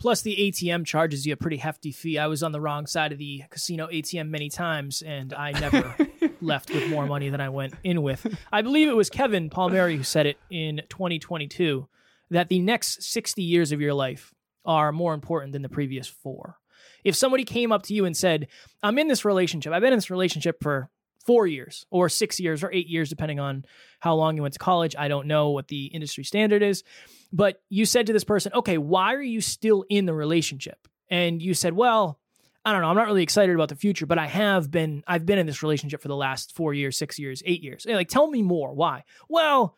Plus, 0.00 0.22
the 0.22 0.34
ATM 0.34 0.86
charges 0.86 1.26
you 1.26 1.34
a 1.34 1.36
pretty 1.36 1.58
hefty 1.58 1.92
fee. 1.92 2.18
I 2.18 2.26
was 2.26 2.42
on 2.42 2.52
the 2.52 2.60
wrong 2.60 2.86
side 2.86 3.12
of 3.12 3.18
the 3.18 3.42
casino 3.50 3.86
ATM 3.86 4.30
many 4.30 4.48
times, 4.48 5.02
and 5.02 5.34
I 5.34 5.52
never 5.52 5.94
left 6.40 6.72
with 6.72 6.88
more 6.88 7.06
money 7.06 7.28
than 7.28 7.42
I 7.42 7.50
went 7.50 7.74
in 7.84 8.00
with. 8.00 8.26
I 8.50 8.62
believe 8.62 8.88
it 8.88 8.96
was 8.96 9.10
Kevin 9.10 9.50
Palmieri 9.50 9.96
who 9.96 10.02
said 10.02 10.26
it 10.26 10.38
in 10.50 10.80
2022 10.88 11.86
that 12.30 12.48
the 12.48 12.60
next 12.60 13.02
60 13.02 13.42
years 13.42 13.72
of 13.72 13.80
your 13.82 13.92
life 13.92 14.32
are 14.64 14.90
more 14.90 15.12
important 15.12 15.52
than 15.52 15.60
the 15.60 15.68
previous 15.68 16.06
four. 16.06 16.56
If 17.04 17.14
somebody 17.14 17.44
came 17.44 17.70
up 17.70 17.82
to 17.84 17.94
you 17.94 18.06
and 18.06 18.16
said, 18.16 18.48
I'm 18.82 18.98
in 18.98 19.08
this 19.08 19.26
relationship, 19.26 19.72
I've 19.72 19.82
been 19.82 19.92
in 19.92 19.98
this 19.98 20.10
relationship 20.10 20.62
for 20.62 20.90
four 21.26 21.46
years 21.46 21.84
or 21.90 22.08
six 22.08 22.40
years 22.40 22.64
or 22.64 22.72
eight 22.72 22.88
years, 22.88 23.10
depending 23.10 23.38
on 23.38 23.66
how 24.00 24.14
long 24.14 24.36
you 24.36 24.42
went 24.42 24.54
to 24.54 24.58
college. 24.58 24.96
I 24.98 25.08
don't 25.08 25.26
know 25.26 25.50
what 25.50 25.68
the 25.68 25.86
industry 25.86 26.24
standard 26.24 26.62
is. 26.62 26.84
But 27.32 27.62
you 27.68 27.84
said 27.84 28.06
to 28.06 28.12
this 28.12 28.24
person, 28.24 28.52
okay, 28.54 28.78
why 28.78 29.14
are 29.14 29.22
you 29.22 29.40
still 29.40 29.84
in 29.88 30.06
the 30.06 30.14
relationship? 30.14 30.88
And 31.08 31.40
you 31.40 31.54
said, 31.54 31.74
well, 31.74 32.18
I 32.64 32.72
don't 32.72 32.82
know. 32.82 32.88
I'm 32.88 32.96
not 32.96 33.06
really 33.06 33.22
excited 33.22 33.54
about 33.54 33.68
the 33.68 33.76
future, 33.76 34.06
but 34.06 34.18
I 34.18 34.26
have 34.26 34.70
been, 34.70 35.02
I've 35.06 35.24
been 35.24 35.38
in 35.38 35.46
this 35.46 35.62
relationship 35.62 36.02
for 36.02 36.08
the 36.08 36.16
last 36.16 36.54
four 36.54 36.74
years, 36.74 36.96
six 36.96 37.18
years, 37.18 37.42
eight 37.46 37.62
years. 37.62 37.86
Like, 37.88 38.08
tell 38.08 38.28
me 38.28 38.42
more. 38.42 38.74
Why? 38.74 39.04
Well, 39.28 39.76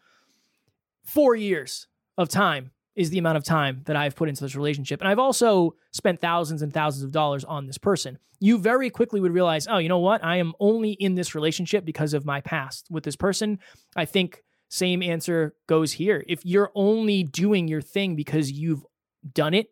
four 1.05 1.37
years 1.37 1.87
of 2.19 2.29
time 2.29 2.73
is 2.95 3.11
the 3.11 3.19
amount 3.19 3.39
of 3.39 3.45
time 3.45 3.83
that 3.85 3.97
I've 3.97 4.17
put 4.17 4.29
into 4.29 4.43
this 4.43 4.57
relationship. 4.57 5.01
And 5.01 5.09
I've 5.09 5.19
also 5.19 5.77
spent 5.93 6.21
thousands 6.21 6.61
and 6.61 6.73
thousands 6.73 7.05
of 7.05 7.13
dollars 7.13 7.45
on 7.45 7.67
this 7.67 7.79
person. 7.79 8.19
You 8.41 8.59
very 8.59 8.91
quickly 8.91 9.21
would 9.21 9.33
realize, 9.33 9.69
oh, 9.69 9.79
you 9.79 9.89
know 9.89 9.99
what? 9.99 10.25
I 10.25 10.37
am 10.37 10.53
only 10.59 10.93
in 10.93 11.15
this 11.15 11.35
relationship 11.35 11.85
because 11.85 12.13
of 12.13 12.27
my 12.27 12.41
past 12.41 12.89
with 12.91 13.05
this 13.05 13.17
person. 13.17 13.61
I 13.95 14.05
think 14.05 14.43
same 14.73 15.03
answer 15.03 15.55
goes 15.67 15.93
here. 15.93 16.25
If 16.27 16.47
you're 16.47 16.73
only 16.75 17.23
doing 17.23 17.69
your 17.69 17.83
thing 17.83 18.17
because 18.17 18.51
you've 18.51 18.87
done 19.35 19.53
it 19.53 19.71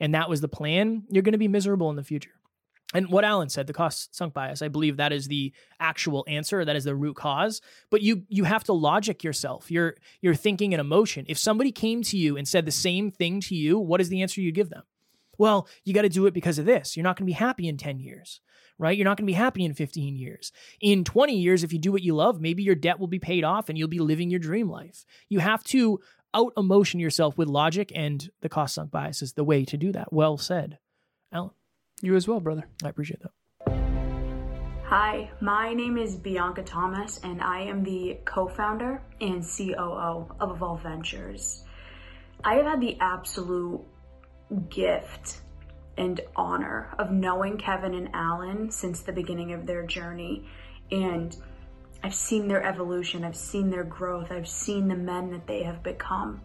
and 0.00 0.12
that 0.16 0.28
was 0.28 0.40
the 0.40 0.48
plan, 0.48 1.04
you're 1.08 1.22
going 1.22 1.34
to 1.34 1.38
be 1.38 1.46
miserable 1.46 1.88
in 1.88 1.94
the 1.94 2.02
future. 2.02 2.32
And 2.92 3.10
what 3.10 3.24
Alan 3.24 3.48
said, 3.48 3.68
the 3.68 3.72
cost 3.72 4.12
sunk 4.16 4.34
bias, 4.34 4.60
I 4.60 4.66
believe 4.66 4.96
that 4.96 5.12
is 5.12 5.28
the 5.28 5.52
actual 5.78 6.24
answer. 6.26 6.64
That 6.64 6.74
is 6.74 6.82
the 6.82 6.96
root 6.96 7.14
cause. 7.14 7.60
But 7.90 8.02
you 8.02 8.24
you 8.28 8.42
have 8.42 8.64
to 8.64 8.72
logic 8.72 9.22
yourself. 9.22 9.70
You're 9.70 9.94
you're 10.20 10.34
thinking 10.34 10.74
and 10.74 10.80
emotion. 10.80 11.26
If 11.28 11.38
somebody 11.38 11.70
came 11.70 12.02
to 12.02 12.16
you 12.16 12.36
and 12.36 12.48
said 12.48 12.66
the 12.66 12.72
same 12.72 13.12
thing 13.12 13.40
to 13.42 13.54
you, 13.54 13.78
what 13.78 14.00
is 14.00 14.08
the 14.08 14.20
answer 14.20 14.40
you 14.40 14.50
give 14.50 14.70
them? 14.70 14.82
Well, 15.38 15.68
you 15.84 15.94
got 15.94 16.02
to 16.02 16.08
do 16.08 16.26
it 16.26 16.34
because 16.34 16.58
of 16.58 16.66
this. 16.66 16.96
You're 16.96 17.04
not 17.04 17.16
going 17.16 17.26
to 17.26 17.32
be 17.32 17.34
happy 17.34 17.68
in 17.68 17.76
10 17.76 18.00
years, 18.00 18.40
right? 18.80 18.96
You're 18.96 19.04
not 19.04 19.18
going 19.18 19.26
to 19.26 19.32
be 19.32 19.34
happy 19.34 19.64
in 19.64 19.74
15 19.74 20.16
years. 20.16 20.52
In 20.80 21.04
20 21.04 21.36
years, 21.36 21.62
if 21.62 21.72
you 21.72 21.78
do 21.78 21.92
what 21.92 22.02
you 22.02 22.14
love, 22.16 22.40
maybe 22.40 22.62
your 22.62 22.74
debt 22.74 22.98
will 22.98 23.06
be 23.06 23.18
paid 23.18 23.44
off 23.44 23.68
and 23.68 23.76
you'll 23.76 23.88
be 23.88 23.98
living 23.98 24.30
your 24.30 24.40
dream 24.40 24.68
life. 24.68 25.04
You 25.28 25.38
have 25.40 25.62
to 25.64 26.00
out 26.32 26.52
emotion 26.56 27.00
yourself 27.00 27.36
with 27.36 27.48
logic, 27.48 27.92
and 27.94 28.30
the 28.40 28.48
cost 28.48 28.74
sunk 28.74 28.90
bias 28.90 29.20
is 29.20 29.32
the 29.34 29.44
way 29.44 29.64
to 29.64 29.76
do 29.76 29.92
that. 29.92 30.12
Well 30.12 30.38
said, 30.38 30.78
Alan. 31.32 31.50
You 32.02 32.16
as 32.16 32.26
well, 32.26 32.40
brother. 32.40 32.66
I 32.82 32.88
appreciate 32.88 33.20
that. 33.20 33.32
Hi, 34.84 35.30
my 35.40 35.74
name 35.74 35.98
is 35.98 36.16
Bianca 36.16 36.62
Thomas, 36.62 37.20
and 37.22 37.42
I 37.42 37.60
am 37.60 37.84
the 37.84 38.18
co 38.24 38.48
founder 38.48 39.02
and 39.20 39.44
COO 39.44 40.26
of 40.40 40.50
Evolve 40.50 40.82
Ventures. 40.82 41.64
I 42.42 42.54
have 42.54 42.66
had 42.66 42.80
the 42.80 42.96
absolute 43.00 43.82
gift 44.68 45.42
and 46.00 46.18
honor 46.34 46.88
of 46.98 47.12
knowing 47.12 47.58
Kevin 47.58 47.92
and 47.92 48.08
Alan 48.14 48.70
since 48.70 49.02
the 49.02 49.12
beginning 49.12 49.52
of 49.52 49.66
their 49.66 49.84
journey. 49.86 50.46
And 50.90 51.36
I've 52.02 52.14
seen 52.14 52.48
their 52.48 52.64
evolution, 52.64 53.22
I've 53.22 53.36
seen 53.36 53.68
their 53.68 53.84
growth, 53.84 54.32
I've 54.32 54.48
seen 54.48 54.88
the 54.88 54.96
men 54.96 55.30
that 55.32 55.46
they 55.46 55.62
have 55.62 55.82
become. 55.82 56.40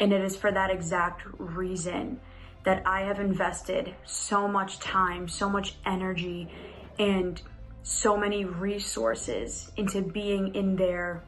And 0.00 0.12
it 0.12 0.20
is 0.20 0.36
for 0.36 0.50
that 0.50 0.70
exact 0.70 1.22
reason 1.38 2.20
that 2.64 2.82
I 2.84 3.02
have 3.02 3.20
invested 3.20 3.94
so 4.04 4.48
much 4.48 4.80
time, 4.80 5.28
so 5.28 5.48
much 5.48 5.76
energy, 5.86 6.48
and 6.98 7.40
so 7.84 8.16
many 8.16 8.44
resources 8.44 9.70
into 9.76 10.02
being 10.02 10.56
in 10.56 10.74
their 10.74 11.22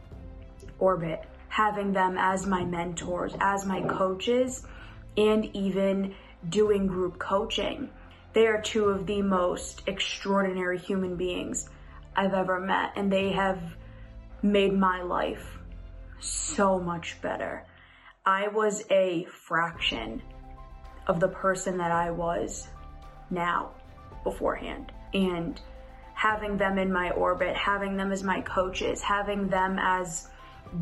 orbit, 0.80 1.22
having 1.48 1.92
them 1.92 2.16
as 2.18 2.46
my 2.46 2.64
mentors, 2.64 3.32
as 3.40 3.64
my 3.64 3.80
coaches, 3.82 4.66
and 5.16 5.44
even 5.54 6.16
doing 6.48 6.86
group 6.86 7.18
coaching. 7.18 7.90
They 8.32 8.46
are 8.46 8.60
two 8.60 8.86
of 8.86 9.06
the 9.06 9.22
most 9.22 9.82
extraordinary 9.86 10.78
human 10.78 11.16
beings 11.16 11.68
I've 12.16 12.34
ever 12.34 12.60
met, 12.60 12.92
and 12.96 13.12
they 13.12 13.32
have 13.32 13.60
made 14.42 14.72
my 14.72 15.02
life 15.02 15.58
so 16.20 16.78
much 16.78 17.20
better. 17.22 17.66
I 18.26 18.48
was 18.48 18.84
a 18.90 19.24
fraction 19.24 20.22
of 21.06 21.20
the 21.20 21.28
person 21.28 21.78
that 21.78 21.90
I 21.90 22.10
was 22.10 22.68
now 23.30 23.72
beforehand. 24.22 24.92
And 25.12 25.60
having 26.14 26.56
them 26.56 26.78
in 26.78 26.92
my 26.92 27.10
orbit, 27.10 27.56
having 27.56 27.96
them 27.96 28.12
as 28.12 28.22
my 28.22 28.40
coaches, 28.40 29.02
having 29.02 29.48
them 29.48 29.78
as 29.78 30.28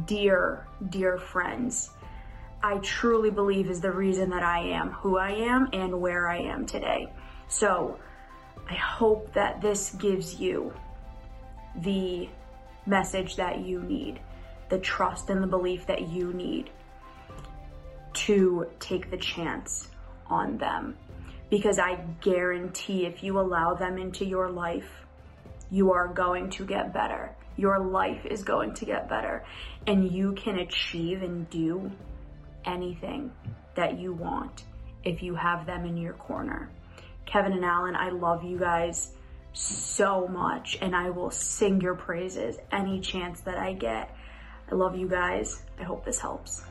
dear, 0.07 0.67
dear 0.91 1.19
friends, 1.19 1.91
I 2.63 2.79
truly 2.79 3.31
believe 3.31 3.69
is 3.69 3.81
the 3.81 3.91
reason 3.91 4.31
that 4.31 4.43
I 4.45 4.61
am 4.71 4.91
who 4.91 5.19
I 5.19 5.33
am 5.33 5.69
and 5.73 6.01
where 6.01 6.29
I 6.29 6.39
am 6.39 6.65
today. 6.65 7.13
So 7.49 7.99
I 8.71 8.75
hope 8.75 9.33
that 9.35 9.61
this 9.61 9.91
gives 9.91 10.39
you 10.39 10.73
the 11.77 12.29
message 12.87 13.37
that 13.37 13.61
you 13.61 13.83
need, 13.83 14.21
the 14.69 14.79
trust 14.79 15.29
and 15.31 15.43
the 15.43 15.47
belief 15.47 15.87
that 15.87 16.09
you 16.09 16.33
need 16.33 16.71
to 18.15 18.67
take 18.79 19.11
the 19.11 19.17
chance 19.17 19.89
on 20.27 20.59
them. 20.59 20.97
Because 21.51 21.79
I 21.79 21.97
guarantee 22.21 23.07
if 23.07 23.23
you 23.23 23.41
allow 23.41 23.75
them 23.75 23.99
into 23.99 24.25
your 24.25 24.51
life, 24.51 24.89
you 25.71 25.93
are 25.93 26.09
going 26.09 26.51
to 26.51 26.65
get 26.65 26.95
better. 26.95 27.35
Your 27.57 27.79
life 27.81 28.25
is 28.25 28.45
going 28.45 28.75
to 28.75 28.85
get 28.85 29.09
better. 29.09 29.45
And 29.87 30.11
you 30.11 30.33
can 30.33 30.59
achieve 30.59 31.23
and 31.23 31.49
do 31.51 31.91
anything 32.65 33.33
that 33.75 33.99
you 33.99 34.13
want 34.13 34.65
if 35.05 35.23
you 35.23 35.35
have 35.35 35.67
them 35.67 35.85
in 35.85 35.97
your 35.97 36.15
corner. 36.15 36.71
Kevin 37.27 37.53
and 37.53 37.65
Alan, 37.65 37.97
I 37.97 38.11
love 38.11 38.45
you 38.45 38.59
guys 38.59 39.13
so 39.53 40.27
much 40.29 40.79
and 40.81 40.95
I 40.95 41.11
will 41.11 41.31
sing 41.31 41.81
your 41.81 41.95
praises 41.95 42.57
any 42.71 43.01
chance 43.01 43.41
that 43.43 43.59
I 43.59 43.73
get. 43.73 44.15
I 44.71 44.75
love 44.75 44.97
you 44.97 45.09
guys. 45.09 45.63
I 45.79 45.83
hope 45.83 46.05
this 46.05 46.21
helps. 46.21 46.65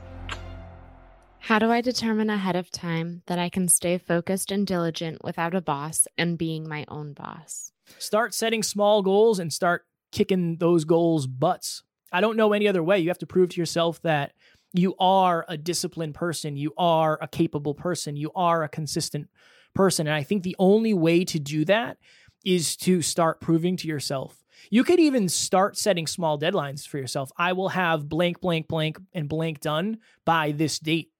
How 1.40 1.60
do 1.60 1.72
I 1.72 1.82
determine 1.82 2.30
ahead 2.30 2.56
of 2.56 2.72
time 2.72 3.24
that 3.26 3.40
I 3.40 3.50
can 3.50 3.68
stay 3.68 3.98
focused 3.98 4.52
and 4.52 4.66
diligent 4.66 5.24
without 5.24 5.56
a 5.56 5.62
boss 5.62 6.08
and 6.18 6.38
being 6.38 6.68
my 6.68 6.86
own 6.88 7.14
boss? 7.14 7.72
Start 7.98 8.34
setting 8.34 8.64
small 8.64 9.02
goals 9.02 9.40
and 9.40 9.52
start 9.52 9.86
kicking 10.12 10.58
those 10.58 10.86
goals 10.86 11.28
butts. 11.28 11.84
I 12.12 12.22
don't 12.22 12.38
know 12.38 12.54
any 12.54 12.68
other 12.68 12.84
way. 12.84 13.00
You 13.00 13.10
have 13.10 13.18
to 13.20 13.26
prove 13.26 13.50
to 13.50 13.60
yourself 13.60 14.02
that 14.04 14.34
you 14.74 14.96
are 15.00 15.46
a 15.48 15.58
disciplined 15.58 16.16
person, 16.16 16.56
you 16.56 16.74
are 16.78 17.18
a 17.22 17.28
capable 17.28 17.74
person, 17.74 18.16
you 18.16 18.32
are 18.36 18.64
a 18.64 18.70
consistent 18.70 19.30
person. 19.74 20.08
And 20.08 20.16
I 20.16 20.24
think 20.24 20.44
the 20.44 20.56
only 20.60 20.94
way 20.94 21.26
to 21.26 21.40
do 21.40 21.66
that 21.66 21.98
is 22.46 22.76
to 22.78 23.02
start 23.02 23.42
proving 23.42 23.78
to 23.78 23.88
yourself. 23.88 24.44
You 24.70 24.84
could 24.84 25.00
even 25.00 25.28
start 25.28 25.78
setting 25.78 26.08
small 26.08 26.40
deadlines 26.40 26.88
for 26.88 26.98
yourself. 26.98 27.32
I 27.38 27.54
will 27.54 27.70
have 27.70 28.08
blank, 28.08 28.42
blank, 28.42 28.68
blank, 28.68 28.98
and 29.14 29.28
blank 29.28 29.60
done 29.60 29.98
by 30.26 30.52
this 30.52 30.80
date. 30.80 31.12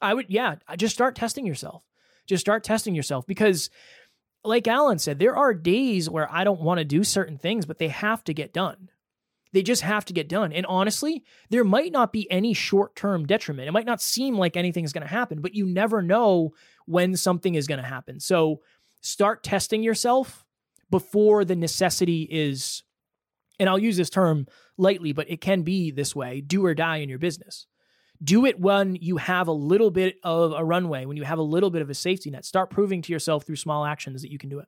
I 0.00 0.14
would, 0.14 0.26
yeah, 0.28 0.56
just 0.76 0.94
start 0.94 1.14
testing 1.14 1.46
yourself. 1.46 1.84
Just 2.26 2.40
start 2.40 2.62
testing 2.62 2.94
yourself 2.94 3.26
because, 3.26 3.70
like 4.44 4.68
Alan 4.68 4.98
said, 4.98 5.18
there 5.18 5.36
are 5.36 5.54
days 5.54 6.10
where 6.10 6.30
I 6.30 6.44
don't 6.44 6.60
want 6.60 6.78
to 6.78 6.84
do 6.84 7.02
certain 7.02 7.38
things, 7.38 7.66
but 7.66 7.78
they 7.78 7.88
have 7.88 8.22
to 8.24 8.34
get 8.34 8.52
done. 8.52 8.90
They 9.52 9.62
just 9.62 9.82
have 9.82 10.04
to 10.06 10.12
get 10.12 10.28
done. 10.28 10.52
And 10.52 10.66
honestly, 10.66 11.24
there 11.50 11.64
might 11.64 11.92
not 11.92 12.12
be 12.12 12.30
any 12.30 12.52
short 12.52 12.94
term 12.94 13.26
detriment. 13.26 13.68
It 13.68 13.72
might 13.72 13.86
not 13.86 14.02
seem 14.02 14.36
like 14.36 14.56
anything's 14.56 14.92
going 14.92 15.06
to 15.06 15.12
happen, 15.12 15.40
but 15.40 15.54
you 15.54 15.66
never 15.66 16.02
know 16.02 16.52
when 16.86 17.16
something 17.16 17.54
is 17.54 17.66
going 17.66 17.80
to 17.80 17.86
happen. 17.86 18.20
So 18.20 18.60
start 19.00 19.42
testing 19.42 19.82
yourself 19.82 20.44
before 20.90 21.44
the 21.44 21.56
necessity 21.56 22.28
is, 22.30 22.82
and 23.58 23.68
I'll 23.68 23.78
use 23.78 23.96
this 23.96 24.10
term 24.10 24.46
lightly, 24.76 25.12
but 25.12 25.30
it 25.30 25.40
can 25.40 25.62
be 25.62 25.90
this 25.90 26.14
way 26.14 26.40
do 26.40 26.64
or 26.64 26.74
die 26.74 26.98
in 26.98 27.08
your 27.08 27.18
business. 27.18 27.66
Do 28.22 28.46
it 28.46 28.58
when 28.58 28.96
you 28.96 29.16
have 29.18 29.46
a 29.46 29.52
little 29.52 29.90
bit 29.90 30.16
of 30.24 30.52
a 30.52 30.64
runway, 30.64 31.04
when 31.04 31.16
you 31.16 31.22
have 31.22 31.38
a 31.38 31.42
little 31.42 31.70
bit 31.70 31.82
of 31.82 31.90
a 31.90 31.94
safety 31.94 32.30
net. 32.30 32.44
Start 32.44 32.68
proving 32.68 33.00
to 33.02 33.12
yourself 33.12 33.44
through 33.44 33.56
small 33.56 33.84
actions 33.84 34.22
that 34.22 34.32
you 34.32 34.38
can 34.38 34.50
do 34.50 34.58
it. 34.58 34.66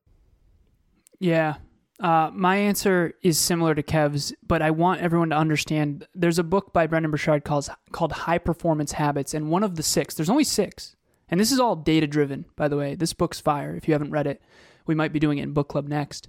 Yeah. 1.19 1.57
Uh, 2.01 2.31
my 2.33 2.57
answer 2.57 3.13
is 3.23 3.39
similar 3.39 3.75
to 3.75 3.83
Kev's, 3.83 4.33
but 4.47 4.63
I 4.63 4.71
want 4.71 5.03
everyone 5.03 5.29
to 5.31 5.37
understand 5.37 6.07
there's 6.15 6.39
a 6.39 6.43
book 6.43 6.73
by 6.73 6.87
Brendon 6.87 7.11
Burchard 7.11 7.45
called, 7.45 7.69
called 7.93 8.13
High 8.13 8.39
Performance 8.39 8.93
Habits, 8.93 9.35
and 9.35 9.51
one 9.51 9.63
of 9.63 9.77
the 9.77 9.83
six, 9.83 10.15
there's 10.15 10.31
only 10.31 10.45
six, 10.45 10.97
and 11.29 11.39
this 11.39 11.53
is 11.53 11.61
all 11.61 11.77
data 11.77 12.07
driven, 12.07 12.47
by 12.57 12.69
the 12.69 12.77
way. 12.79 12.95
This 12.95 13.13
book's 13.13 13.39
fire 13.39 13.77
if 13.77 13.87
you 13.87 13.93
haven't 13.93 14.13
read 14.13 14.27
it. 14.27 14.41
We 14.87 14.95
might 14.95 15.13
be 15.13 15.21
doing 15.21 15.39
it 15.39 15.43
in 15.43 15.53
book 15.53 15.69
club 15.69 15.89
next. 15.89 16.29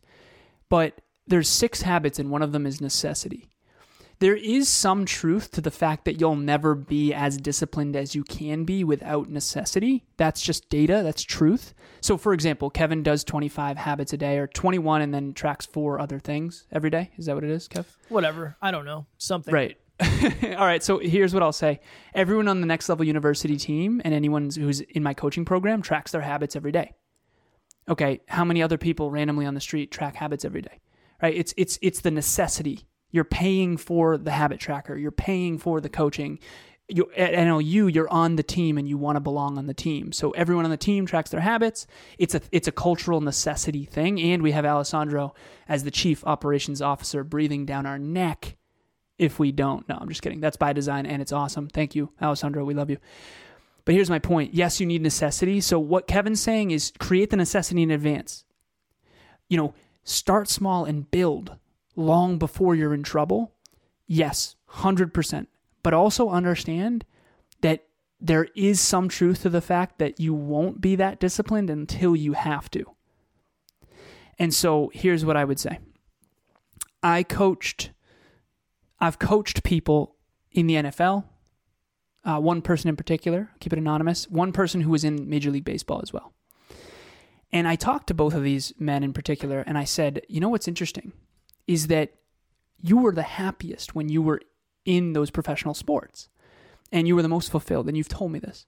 But 0.67 0.99
there's 1.25 1.47
six 1.47 1.83
habits, 1.83 2.19
and 2.19 2.29
one 2.29 2.41
of 2.41 2.51
them 2.51 2.65
is 2.65 2.81
necessity. 2.81 3.47
There 4.21 4.35
is 4.35 4.69
some 4.69 5.05
truth 5.05 5.49
to 5.53 5.61
the 5.61 5.71
fact 5.71 6.05
that 6.05 6.21
you'll 6.21 6.35
never 6.35 6.75
be 6.75 7.11
as 7.11 7.37
disciplined 7.37 7.95
as 7.95 8.13
you 8.13 8.23
can 8.23 8.65
be 8.65 8.83
without 8.83 9.29
necessity. 9.29 10.05
That's 10.17 10.43
just 10.43 10.69
data, 10.69 11.01
that's 11.03 11.23
truth. 11.23 11.73
So, 12.01 12.17
for 12.17 12.31
example, 12.31 12.69
Kevin 12.69 13.01
does 13.01 13.23
25 13.23 13.77
habits 13.77 14.13
a 14.13 14.17
day 14.17 14.37
or 14.37 14.45
21 14.45 15.01
and 15.01 15.11
then 15.11 15.33
tracks 15.33 15.65
four 15.65 15.99
other 15.99 16.19
things 16.19 16.67
every 16.71 16.91
day. 16.91 17.09
Is 17.17 17.25
that 17.25 17.33
what 17.33 17.43
it 17.43 17.49
is, 17.49 17.67
Kev? 17.67 17.85
Whatever. 18.09 18.57
I 18.61 18.69
don't 18.69 18.85
know. 18.85 19.07
Something. 19.17 19.55
Right. 19.55 19.77
All 20.03 20.67
right. 20.67 20.83
So 20.83 20.99
here's 20.99 21.33
what 21.33 21.41
I'll 21.41 21.51
say 21.51 21.79
everyone 22.13 22.47
on 22.47 22.61
the 22.61 22.67
Next 22.67 22.89
Level 22.89 23.07
University 23.07 23.57
team 23.57 24.03
and 24.05 24.13
anyone 24.13 24.51
who's 24.55 24.81
in 24.81 25.01
my 25.01 25.15
coaching 25.15 25.45
program 25.45 25.81
tracks 25.81 26.11
their 26.11 26.21
habits 26.21 26.55
every 26.55 26.71
day. 26.71 26.93
Okay. 27.89 28.21
How 28.27 28.45
many 28.45 28.61
other 28.61 28.77
people 28.77 29.09
randomly 29.09 29.47
on 29.47 29.55
the 29.55 29.61
street 29.61 29.89
track 29.89 30.15
habits 30.15 30.45
every 30.45 30.61
day? 30.61 30.79
Right. 31.23 31.35
It's, 31.35 31.55
it's, 31.57 31.79
it's 31.81 32.01
the 32.01 32.11
necessity. 32.11 32.85
You're 33.11 33.23
paying 33.23 33.77
for 33.77 34.17
the 34.17 34.31
habit 34.31 34.59
tracker, 34.59 34.97
you're 34.97 35.11
paying 35.11 35.57
for 35.57 35.81
the 35.81 35.89
coaching. 35.89 36.39
You, 36.87 37.09
at 37.15 37.31
NLU, 37.31 37.93
you're 37.93 38.09
on 38.09 38.35
the 38.35 38.43
team 38.43 38.77
and 38.77 38.85
you 38.85 38.97
want 38.97 39.15
to 39.15 39.21
belong 39.21 39.57
on 39.57 39.65
the 39.65 39.73
team. 39.73 40.11
So 40.11 40.31
everyone 40.31 40.65
on 40.65 40.71
the 40.71 40.77
team 40.77 41.05
tracks 41.05 41.29
their 41.29 41.39
habits. 41.39 41.87
It's 42.17 42.35
a 42.35 42.41
it's 42.51 42.67
a 42.67 42.71
cultural 42.71 43.21
necessity 43.21 43.85
thing, 43.85 44.19
and 44.19 44.43
we 44.43 44.51
have 44.51 44.65
Alessandro 44.65 45.33
as 45.69 45.85
the 45.85 45.91
chief 45.91 46.25
operations 46.25 46.81
officer 46.81 47.23
breathing 47.23 47.65
down 47.65 47.85
our 47.85 47.97
neck 47.97 48.57
if 49.21 49.37
we 49.37 49.51
don't. 49.51 49.87
No, 49.87 49.97
I'm 50.01 50.09
just 50.09 50.23
kidding. 50.23 50.41
That's 50.41 50.57
by 50.57 50.73
design 50.73 51.05
and 51.05 51.21
it's 51.21 51.31
awesome. 51.31 51.67
Thank 51.67 51.95
you, 51.95 52.11
Alessandro. 52.21 52.65
We 52.65 52.73
love 52.73 52.89
you. 52.89 52.97
But 53.85 53.93
here's 53.93 54.09
my 54.09 54.19
point. 54.19 54.53
Yes, 54.53 54.79
you 54.79 54.87
need 54.87 55.03
necessity. 55.03 55.61
So 55.61 55.79
what 55.79 56.07
Kevin's 56.07 56.41
saying 56.41 56.71
is 56.71 56.91
create 56.99 57.29
the 57.29 57.37
necessity 57.37 57.83
in 57.83 57.91
advance. 57.91 58.45
You 59.47 59.57
know, 59.57 59.73
start 60.03 60.49
small 60.49 60.85
and 60.85 61.09
build 61.09 61.55
long 61.95 62.37
before 62.37 62.75
you're 62.75 62.93
in 62.93 63.03
trouble. 63.03 63.53
Yes, 64.07 64.55
100%. 64.71 65.47
But 65.83 65.93
also 65.93 66.29
understand 66.29 67.05
that 67.61 67.85
there 68.19 68.47
is 68.55 68.79
some 68.79 69.09
truth 69.09 69.41
to 69.41 69.49
the 69.49 69.61
fact 69.61 69.97
that 69.99 70.19
you 70.19 70.33
won't 70.33 70.79
be 70.79 70.95
that 70.95 71.19
disciplined 71.19 71.69
until 71.69 72.15
you 72.15 72.33
have 72.33 72.69
to. 72.71 72.85
And 74.37 74.53
so 74.53 74.91
here's 74.93 75.25
what 75.25 75.37
I 75.37 75.45
would 75.45 75.59
say 75.59 75.79
I 77.01 77.23
coached 77.23 77.91
I've 78.99 79.19
coached 79.19 79.63
people 79.63 80.15
in 80.51 80.67
the 80.67 80.75
NFL. 80.75 81.25
Uh, 82.23 82.39
one 82.39 82.61
person 82.61 82.87
in 82.87 82.95
particular, 82.95 83.49
keep 83.59 83.73
it 83.73 83.79
anonymous. 83.79 84.29
One 84.29 84.51
person 84.51 84.81
who 84.81 84.91
was 84.91 85.03
in 85.03 85.27
Major 85.27 85.49
League 85.49 85.65
Baseball 85.65 86.01
as 86.03 86.13
well. 86.13 86.33
And 87.51 87.67
I 87.67 87.75
talked 87.75 88.07
to 88.07 88.13
both 88.13 88.35
of 88.35 88.43
these 88.43 88.73
men 88.77 89.03
in 89.03 89.11
particular, 89.11 89.61
and 89.61 89.75
I 89.75 89.83
said, 89.83 90.21
you 90.29 90.39
know 90.39 90.49
what's 90.49 90.67
interesting 90.67 91.13
is 91.71 91.87
that 91.87 92.15
you 92.81 92.97
were 92.97 93.13
the 93.13 93.21
happiest 93.21 93.95
when 93.95 94.09
you 94.09 94.21
were 94.21 94.41
in 94.83 95.13
those 95.13 95.31
professional 95.31 95.73
sports, 95.73 96.27
and 96.91 97.07
you 97.07 97.15
were 97.15 97.21
the 97.21 97.29
most 97.29 97.49
fulfilled. 97.49 97.87
And 97.87 97.95
you've 97.95 98.09
told 98.09 98.31
me 98.31 98.39
this. 98.39 98.65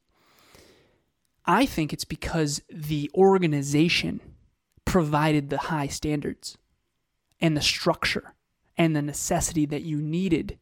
I 1.45 1.65
think 1.65 1.91
it's 1.91 2.05
because 2.05 2.61
the 2.69 3.11
organization 3.13 4.21
provided 4.85 5.49
the 5.49 5.57
high 5.57 5.87
standards 5.87 6.57
and 7.41 7.57
the 7.57 7.61
structure 7.61 8.33
and 8.77 8.95
the 8.95 9.01
necessity 9.01 9.65
that 9.65 9.81
you 9.81 9.97
needed 9.97 10.57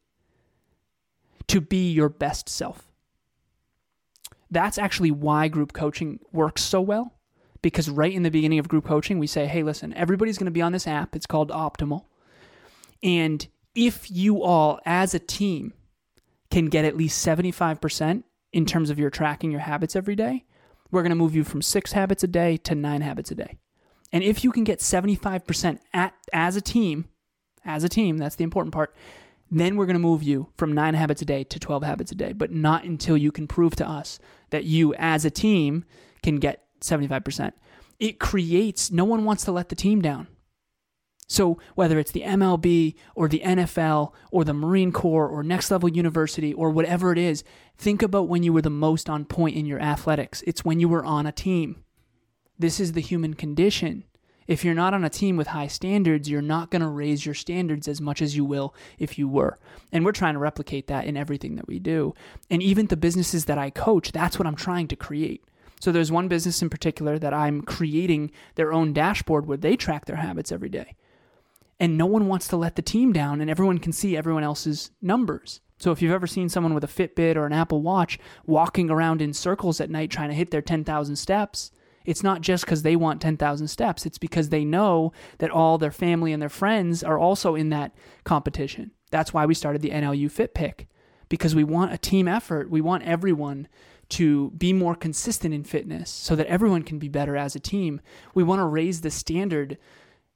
to 1.46 1.60
be 1.60 1.92
your 1.92 2.08
best 2.08 2.48
self. 2.48 2.88
That's 4.50 4.78
actually 4.78 5.12
why 5.12 5.46
group 5.46 5.72
coaching 5.72 6.18
works 6.32 6.62
so 6.62 6.80
well. 6.80 7.14
Because 7.62 7.88
right 7.88 8.12
in 8.12 8.24
the 8.24 8.30
beginning 8.30 8.58
of 8.58 8.66
group 8.66 8.86
coaching, 8.86 9.20
we 9.20 9.28
say, 9.28 9.46
hey, 9.46 9.62
listen, 9.62 9.94
everybody's 9.94 10.36
going 10.36 10.46
to 10.46 10.50
be 10.50 10.62
on 10.62 10.72
this 10.72 10.88
app. 10.88 11.14
It's 11.14 11.26
called 11.26 11.50
Optimal. 11.50 12.06
And 13.02 13.46
if 13.74 14.10
you 14.10 14.42
all, 14.42 14.80
as 14.84 15.14
a 15.14 15.18
team, 15.18 15.72
can 16.50 16.66
get 16.66 16.84
at 16.84 16.96
least 16.96 17.24
75% 17.26 18.22
in 18.52 18.66
terms 18.66 18.90
of 18.90 18.98
your 18.98 19.10
tracking 19.10 19.50
your 19.50 19.60
habits 19.60 19.96
every 19.96 20.14
day, 20.14 20.44
we're 20.90 21.02
going 21.02 21.10
to 21.10 21.16
move 21.16 21.34
you 21.34 21.42
from 21.42 21.62
six 21.62 21.92
habits 21.92 22.22
a 22.22 22.26
day 22.26 22.58
to 22.58 22.74
nine 22.74 23.00
habits 23.00 23.30
a 23.30 23.34
day. 23.34 23.56
And 24.12 24.22
if 24.22 24.44
you 24.44 24.52
can 24.52 24.62
get 24.62 24.80
75% 24.80 25.78
at, 25.94 26.12
as 26.32 26.54
a 26.54 26.60
team, 26.60 27.06
as 27.64 27.82
a 27.82 27.88
team, 27.88 28.18
that's 28.18 28.36
the 28.36 28.44
important 28.44 28.74
part. 28.74 28.94
Then 29.50 29.76
we're 29.76 29.86
going 29.86 29.94
to 29.94 30.00
move 30.00 30.22
you 30.22 30.48
from 30.56 30.72
nine 30.72 30.94
habits 30.94 31.22
a 31.22 31.24
day 31.24 31.44
to 31.44 31.58
12 31.58 31.82
habits 31.82 32.12
a 32.12 32.14
day, 32.14 32.32
but 32.32 32.52
not 32.52 32.84
until 32.84 33.16
you 33.16 33.32
can 33.32 33.46
prove 33.46 33.74
to 33.76 33.88
us 33.88 34.18
that 34.50 34.64
you, 34.64 34.94
as 34.94 35.24
a 35.24 35.30
team, 35.30 35.84
can 36.22 36.36
get 36.36 36.64
75%. 36.80 37.52
It 37.98 38.18
creates, 38.18 38.90
no 38.90 39.04
one 39.04 39.24
wants 39.24 39.44
to 39.44 39.52
let 39.52 39.70
the 39.70 39.74
team 39.74 40.02
down. 40.02 40.26
So, 41.32 41.56
whether 41.76 41.98
it's 41.98 42.12
the 42.12 42.24
MLB 42.24 42.94
or 43.14 43.26
the 43.26 43.40
NFL 43.40 44.12
or 44.30 44.44
the 44.44 44.52
Marine 44.52 44.92
Corps 44.92 45.26
or 45.26 45.42
Next 45.42 45.70
Level 45.70 45.88
University 45.88 46.52
or 46.52 46.68
whatever 46.68 47.10
it 47.10 47.16
is, 47.16 47.42
think 47.78 48.02
about 48.02 48.28
when 48.28 48.42
you 48.42 48.52
were 48.52 48.60
the 48.60 48.68
most 48.68 49.08
on 49.08 49.24
point 49.24 49.56
in 49.56 49.64
your 49.64 49.80
athletics. 49.80 50.44
It's 50.46 50.62
when 50.62 50.78
you 50.78 50.90
were 50.90 51.02
on 51.02 51.24
a 51.24 51.32
team. 51.32 51.84
This 52.58 52.78
is 52.78 52.92
the 52.92 53.00
human 53.00 53.32
condition. 53.32 54.04
If 54.46 54.62
you're 54.62 54.74
not 54.74 54.92
on 54.92 55.06
a 55.06 55.08
team 55.08 55.38
with 55.38 55.46
high 55.46 55.68
standards, 55.68 56.28
you're 56.28 56.42
not 56.42 56.70
going 56.70 56.82
to 56.82 56.88
raise 56.88 57.24
your 57.24 57.34
standards 57.34 57.88
as 57.88 57.98
much 57.98 58.20
as 58.20 58.36
you 58.36 58.44
will 58.44 58.74
if 58.98 59.16
you 59.16 59.26
were. 59.26 59.58
And 59.90 60.04
we're 60.04 60.12
trying 60.12 60.34
to 60.34 60.38
replicate 60.38 60.86
that 60.88 61.06
in 61.06 61.16
everything 61.16 61.56
that 61.56 61.66
we 61.66 61.78
do. 61.78 62.12
And 62.50 62.62
even 62.62 62.88
the 62.88 62.96
businesses 62.98 63.46
that 63.46 63.56
I 63.56 63.70
coach, 63.70 64.12
that's 64.12 64.38
what 64.38 64.46
I'm 64.46 64.54
trying 64.54 64.88
to 64.88 64.96
create. 64.96 65.42
So 65.80 65.92
there's 65.92 66.12
one 66.12 66.28
business 66.28 66.60
in 66.60 66.68
particular 66.68 67.18
that 67.18 67.32
I'm 67.32 67.62
creating 67.62 68.32
their 68.56 68.70
own 68.70 68.92
dashboard 68.92 69.46
where 69.46 69.56
they 69.56 69.76
track 69.76 70.04
their 70.04 70.16
habits 70.16 70.52
every 70.52 70.68
day. 70.68 70.94
And 71.82 71.98
no 71.98 72.06
one 72.06 72.28
wants 72.28 72.46
to 72.48 72.56
let 72.56 72.76
the 72.76 72.82
team 72.82 73.12
down, 73.12 73.40
and 73.40 73.50
everyone 73.50 73.78
can 73.78 73.90
see 73.90 74.16
everyone 74.16 74.44
else's 74.44 74.92
numbers. 75.02 75.60
So 75.80 75.90
if 75.90 76.00
you've 76.00 76.12
ever 76.12 76.28
seen 76.28 76.48
someone 76.48 76.74
with 76.74 76.84
a 76.84 76.86
Fitbit 76.86 77.34
or 77.34 77.44
an 77.44 77.52
Apple 77.52 77.82
Watch 77.82 78.20
walking 78.46 78.88
around 78.88 79.20
in 79.20 79.32
circles 79.32 79.80
at 79.80 79.90
night 79.90 80.08
trying 80.08 80.28
to 80.28 80.34
hit 80.36 80.52
their 80.52 80.62
10,000 80.62 81.16
steps, 81.16 81.72
it's 82.04 82.22
not 82.22 82.40
just 82.40 82.64
because 82.64 82.82
they 82.82 82.94
want 82.94 83.20
10,000 83.20 83.66
steps, 83.66 84.06
it's 84.06 84.16
because 84.16 84.50
they 84.50 84.64
know 84.64 85.12
that 85.38 85.50
all 85.50 85.76
their 85.76 85.90
family 85.90 86.32
and 86.32 86.40
their 86.40 86.48
friends 86.48 87.02
are 87.02 87.18
also 87.18 87.56
in 87.56 87.70
that 87.70 87.96
competition. 88.22 88.92
That's 89.10 89.34
why 89.34 89.44
we 89.44 89.54
started 89.54 89.82
the 89.82 89.90
NLU 89.90 90.30
Fit 90.30 90.54
Pick 90.54 90.86
because 91.28 91.56
we 91.56 91.64
want 91.64 91.92
a 91.92 91.98
team 91.98 92.28
effort. 92.28 92.70
We 92.70 92.80
want 92.80 93.02
everyone 93.02 93.66
to 94.10 94.50
be 94.50 94.72
more 94.72 94.94
consistent 94.94 95.52
in 95.52 95.64
fitness 95.64 96.10
so 96.10 96.36
that 96.36 96.46
everyone 96.46 96.84
can 96.84 97.00
be 97.00 97.08
better 97.08 97.36
as 97.36 97.56
a 97.56 97.60
team. 97.60 98.00
We 98.34 98.44
want 98.44 98.60
to 98.60 98.66
raise 98.66 99.00
the 99.00 99.10
standard 99.10 99.78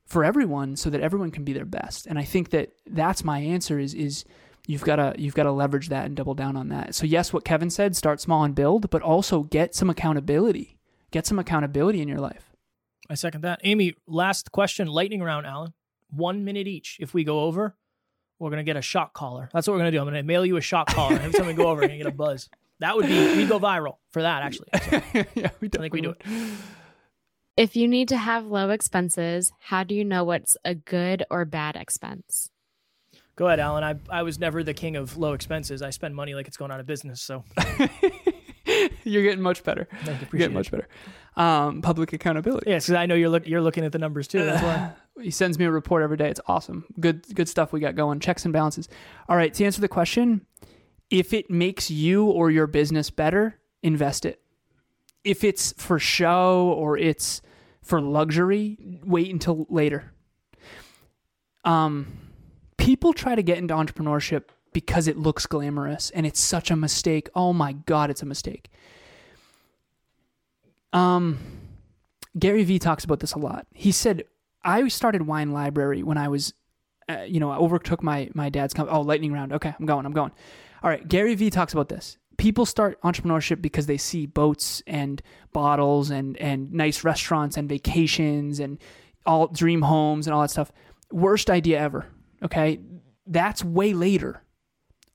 for 0.07 0.25
everyone 0.25 0.77
so 0.77 0.89
that 0.91 1.01
everyone 1.01 1.31
can 1.31 1.45
be 1.45 1.53
their 1.53 1.65
best. 1.65 2.07
And 2.07 2.19
I 2.19 2.25
think 2.25 2.51
that 2.51 2.73
that's 2.87 3.25
my 3.25 3.41
answer 3.41 3.79
is 3.79 3.93
is 3.93 4.25
you've 4.67 4.85
got 4.85 4.97
to 4.97 5.15
you've 5.19 5.35
got 5.35 5.45
to 5.45 5.53
leverage 5.53 5.89
that 5.91 6.07
and 6.07 6.17
double 6.17 6.35
down 6.35 6.57
on 6.57 6.69
that. 6.69 6.95
So 6.95 7.07
yes, 7.07 7.33
what 7.33 7.45
Kevin 7.45 7.71
said, 7.71 7.95
start 7.97 8.21
small 8.21 8.45
and 8.45 8.55
build, 8.55 8.91
but 8.91 9.03
also 9.03 9.43
get 9.43 9.75
some 9.75 9.91
accountability 9.91 10.77
get 11.11 11.27
some 11.27 11.39
accountability 11.39 12.01
in 12.03 12.09
your 12.09 12.21
life. 12.21 12.53
I 13.09 13.15
second 13.15 13.43
that. 13.43 13.61
Amy, 13.65 13.95
last 14.07 14.53
question, 14.53 14.89
lightning 14.89 15.23
round, 15.23 15.47
Alan. 15.47 15.73
One 16.11 16.45
minute 16.45 16.67
each. 16.67 16.99
If 17.01 17.15
we 17.15 17.25
go 17.25 17.41
over, 17.41 17.77
we're 18.39 18.51
gonna 18.51 18.65
get 18.65 18.77
a 18.77 18.83
shock 18.83 19.13
collar. 19.15 19.49
That's 19.53 19.67
what 19.67 19.75
we're 19.75 19.81
gonna 19.81 19.93
do. 19.93 20.01
I'm 20.01 20.05
gonna 20.05 20.23
mail 20.23 20.45
you 20.45 20.57
a 20.57 20.61
shock 20.61 20.89
collar. 20.89 21.15
Every 21.15 21.33
time 21.33 21.47
we 21.47 21.55
go 21.55 21.69
over, 21.69 21.81
you're 21.81 21.89
gonna 21.89 21.99
get 21.99 22.07
a 22.07 22.13
buzz. 22.13 22.49
That 22.81 22.97
would 22.97 23.07
be 23.07 23.37
we 23.37 23.47
go 23.47 23.59
viral 23.59 23.97
for 24.11 24.23
that 24.23 24.43
actually. 24.43 24.69
So 24.75 24.91
yeah, 25.35 25.51
we 25.61 25.69
I 25.69 25.79
think 25.79 25.95
we 25.95 26.01
do 26.01 26.11
it. 26.11 26.23
If 27.57 27.75
you 27.75 27.89
need 27.89 28.09
to 28.09 28.19
have 28.19 28.45
low 28.47 28.69
expenses, 28.69 29.51
how 29.59 29.83
do 29.83 29.95
you 29.95 30.05
know 30.05 30.25
what's 30.25 30.59
a 30.63 30.75
good 30.75 31.25
or 31.31 31.47
bad 31.47 31.75
expense? 31.75 32.51
Go 33.35 33.47
ahead, 33.47 33.61
Alan. 33.61 33.83
I 33.83 33.95
I 34.11 34.23
was 34.23 34.39
never 34.39 34.63
the 34.63 34.75
king 34.75 34.97
of 34.97 35.17
low 35.17 35.33
expenses. 35.33 35.81
I 35.81 35.91
spend 35.91 36.15
money 36.15 36.35
like 36.35 36.49
it's 36.49 36.59
going 36.59 36.71
out 36.71 36.81
of 36.81 36.87
business. 36.87 37.23
So 37.23 37.45
you're 39.05 39.23
getting 39.23 39.41
much 39.41 39.63
better. 39.65 39.89
Thank 40.05 40.21
you. 40.21 40.27
You're 40.33 40.39
getting 40.39 40.55
much 40.55 40.71
better. 40.71 40.87
Um, 41.37 41.81
public 41.81 42.13
accountability. 42.13 42.69
Yes, 42.69 42.87
because 42.87 42.97
I 42.97 43.07
know 43.07 43.15
you're 43.15 43.31
look, 43.31 43.47
you're 43.47 43.63
looking 43.63 43.85
at 43.85 43.93
the 43.93 43.99
numbers 43.99 44.29
too. 44.29 44.45
That's 44.45 44.63
why. 44.63 44.93
he 45.23 45.31
sends 45.31 45.59
me 45.59 45.65
a 45.65 45.71
report 45.71 46.03
every 46.03 46.19
day. 46.19 46.29
It's 46.29 46.41
awesome. 46.47 46.85
Good 47.01 47.27
good 47.35 47.49
stuff 47.49 47.73
we 47.73 47.81
got 47.81 47.95
going. 47.95 48.21
Checks 48.21 48.45
and 48.45 48.53
balances. 48.53 48.87
All 49.31 49.37
right, 49.37 49.53
to 49.55 49.65
answer 49.65 49.81
the 49.81 49.89
question, 49.89 50.45
if 51.09 51.33
it 51.33 51.51
makes 51.51 51.91
you 51.91 52.27
or 52.27 52.51
your 52.51 52.67
business 52.67 53.09
better, 53.09 53.59
invest 53.83 54.27
it. 54.27 54.43
If 55.25 55.43
it's 55.43 55.73
for 55.79 55.99
show 55.99 56.75
or 56.77 56.99
it's 56.99 57.41
for 57.87 58.01
luxury, 58.01 59.01
wait 59.05 59.33
until 59.33 59.67
later. 59.71 60.13
Um, 61.65 62.19
people 62.77 63.13
try 63.13 63.35
to 63.35 63.43
get 63.43 63.59
into 63.59 63.75
entrepreneurship 63.75 64.45
because 64.73 65.09
it 65.09 65.17
looks 65.17 65.47
glamorous 65.47 66.11
and 66.11 66.27
it's 66.27 66.41
such 66.41 66.71
a 66.71 66.77
mistake. 66.77 67.31
Oh 67.35 67.53
my 67.53 67.73
god, 67.73 68.11
it's 68.11 68.23
a 68.23 68.27
mistake. 68.27 68.69
Um 70.93 71.39
Gary 72.39 72.65
Vee 72.65 72.79
talks 72.79 73.03
about 73.03 73.21
this 73.21 73.33
a 73.33 73.39
lot. 73.39 73.67
He 73.73 73.91
said 73.91 74.25
I 74.63 74.87
started 74.89 75.27
Wine 75.27 75.53
Library 75.53 76.03
when 76.03 76.19
I 76.19 76.29
was 76.29 76.53
uh, 77.09 77.23
you 77.23 77.41
know, 77.41 77.51
I 77.51 77.57
overtook 77.57 78.03
my 78.03 78.29
my 78.35 78.49
dad's 78.49 78.75
company. 78.75 78.97
Oh, 78.97 79.01
lightning 79.01 79.33
round. 79.33 79.53
Okay, 79.53 79.75
I'm 79.79 79.87
going. 79.87 80.05
I'm 80.05 80.13
going. 80.13 80.33
All 80.83 80.91
right, 80.91 81.07
Gary 81.07 81.35
Vee 81.35 81.51
talks 81.51 81.73
about 81.73 81.89
this. 81.89 82.19
People 82.37 82.67
start 82.67 83.01
entrepreneurship 83.03 83.63
because 83.63 83.87
they 83.87 83.97
see 83.97 84.27
boats 84.27 84.83
and 84.87 85.23
bottles 85.53 86.11
and 86.11 86.37
and 86.39 86.73
nice 86.73 87.05
restaurants 87.05 87.57
and 87.57 87.69
vacations 87.69 88.61
and 88.61 88.79
all 89.25 89.49
dream 89.49 89.83
homes 89.83 90.27
and 90.27 90.35
all 90.35 90.43
that 90.43 90.51
stuff. 90.51 90.73
Worst 91.11 91.51
idea 91.51 91.81
ever. 91.81 92.07
Okay? 92.43 92.81
That's 93.27 93.65
way 93.65 93.93
later. 93.93 94.43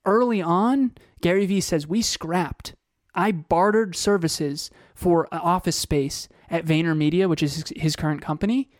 Early 0.04 0.42
on, 0.42 0.92
Gary 1.20 1.46
Vee 1.46 1.60
says 1.60 1.86
we 1.86 2.02
scrapped. 2.02 2.74
I 3.14 3.30
bartered 3.32 3.94
services 3.94 4.70
for 4.94 5.28
office 5.32 5.76
space 5.76 6.28
at 6.50 6.64
VaynerMedia, 6.64 7.28
which 7.28 7.42
is 7.42 7.64
his 7.76 7.94
current 7.94 8.22
company. 8.22 8.70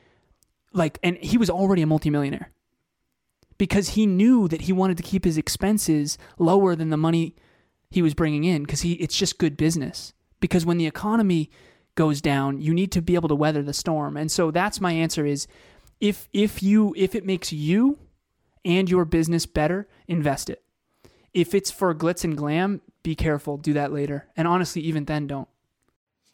Like 0.72 0.98
and 1.02 1.16
he 1.18 1.38
was 1.38 1.50
already 1.50 1.82
a 1.82 1.86
multimillionaire. 1.86 2.50
Because 3.58 3.90
he 3.90 4.06
knew 4.06 4.48
that 4.48 4.62
he 4.62 4.72
wanted 4.72 4.96
to 4.96 5.02
keep 5.02 5.24
his 5.24 5.38
expenses 5.38 6.18
lower 6.38 6.74
than 6.74 6.90
the 6.90 6.96
money 6.96 7.36
he 7.92 8.02
was 8.02 8.14
bringing 8.14 8.44
in 8.44 8.62
because 8.62 8.80
he 8.80 8.94
it's 8.94 9.16
just 9.16 9.38
good 9.38 9.56
business. 9.56 10.12
Because 10.40 10.66
when 10.66 10.78
the 10.78 10.86
economy 10.86 11.50
goes 11.94 12.20
down, 12.20 12.60
you 12.60 12.74
need 12.74 12.90
to 12.92 13.02
be 13.02 13.14
able 13.14 13.28
to 13.28 13.34
weather 13.34 13.62
the 13.62 13.72
storm. 13.72 14.16
And 14.16 14.32
so 14.32 14.50
that's 14.50 14.80
my 14.80 14.92
answer 14.92 15.26
is 15.26 15.46
if 16.00 16.28
if 16.32 16.62
you 16.62 16.94
if 16.96 17.14
it 17.14 17.24
makes 17.24 17.52
you 17.52 17.98
and 18.64 18.88
your 18.88 19.04
business 19.04 19.46
better, 19.46 19.88
invest 20.08 20.48
it. 20.48 20.62
If 21.34 21.54
it's 21.54 21.70
for 21.70 21.94
glitz 21.94 22.24
and 22.24 22.36
glam, 22.36 22.80
be 23.02 23.14
careful, 23.14 23.56
do 23.56 23.72
that 23.74 23.92
later. 23.92 24.26
And 24.36 24.48
honestly, 24.48 24.82
even 24.82 25.04
then 25.04 25.26
don't. 25.26 25.48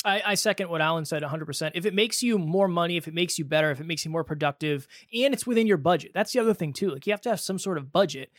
I, 0.05 0.23
I, 0.25 0.35
second 0.35 0.69
what 0.69 0.81
Alan 0.81 1.05
said 1.05 1.23
100%. 1.23 1.73
If 1.75 1.85
it 1.85 1.93
makes 1.93 2.23
you 2.23 2.39
more 2.39 2.69
money, 2.69 2.97
if 2.97 3.09
it 3.09 3.15
makes 3.15 3.37
you 3.37 3.45
better, 3.45 3.73
if 3.73 3.81
it 3.81 3.87
makes 3.87 4.05
you 4.05 4.13
more 4.13 4.23
productive, 4.23 4.87
and 5.13 5.35
it's 5.35 5.47
within 5.47 5.67
your 5.67 5.77
budget, 5.77 6.13
that's 6.15 6.33
the 6.33 6.39
other 6.39 6.55
thing 6.55 6.73
too. 6.73 6.91
Like 6.91 7.07
you 7.07 7.13
have 7.13 7.21
to 7.23 7.31
have 7.31 7.41
some 7.41 7.59
sort 7.59 7.79
of 7.79 7.93
budget. 7.93 8.31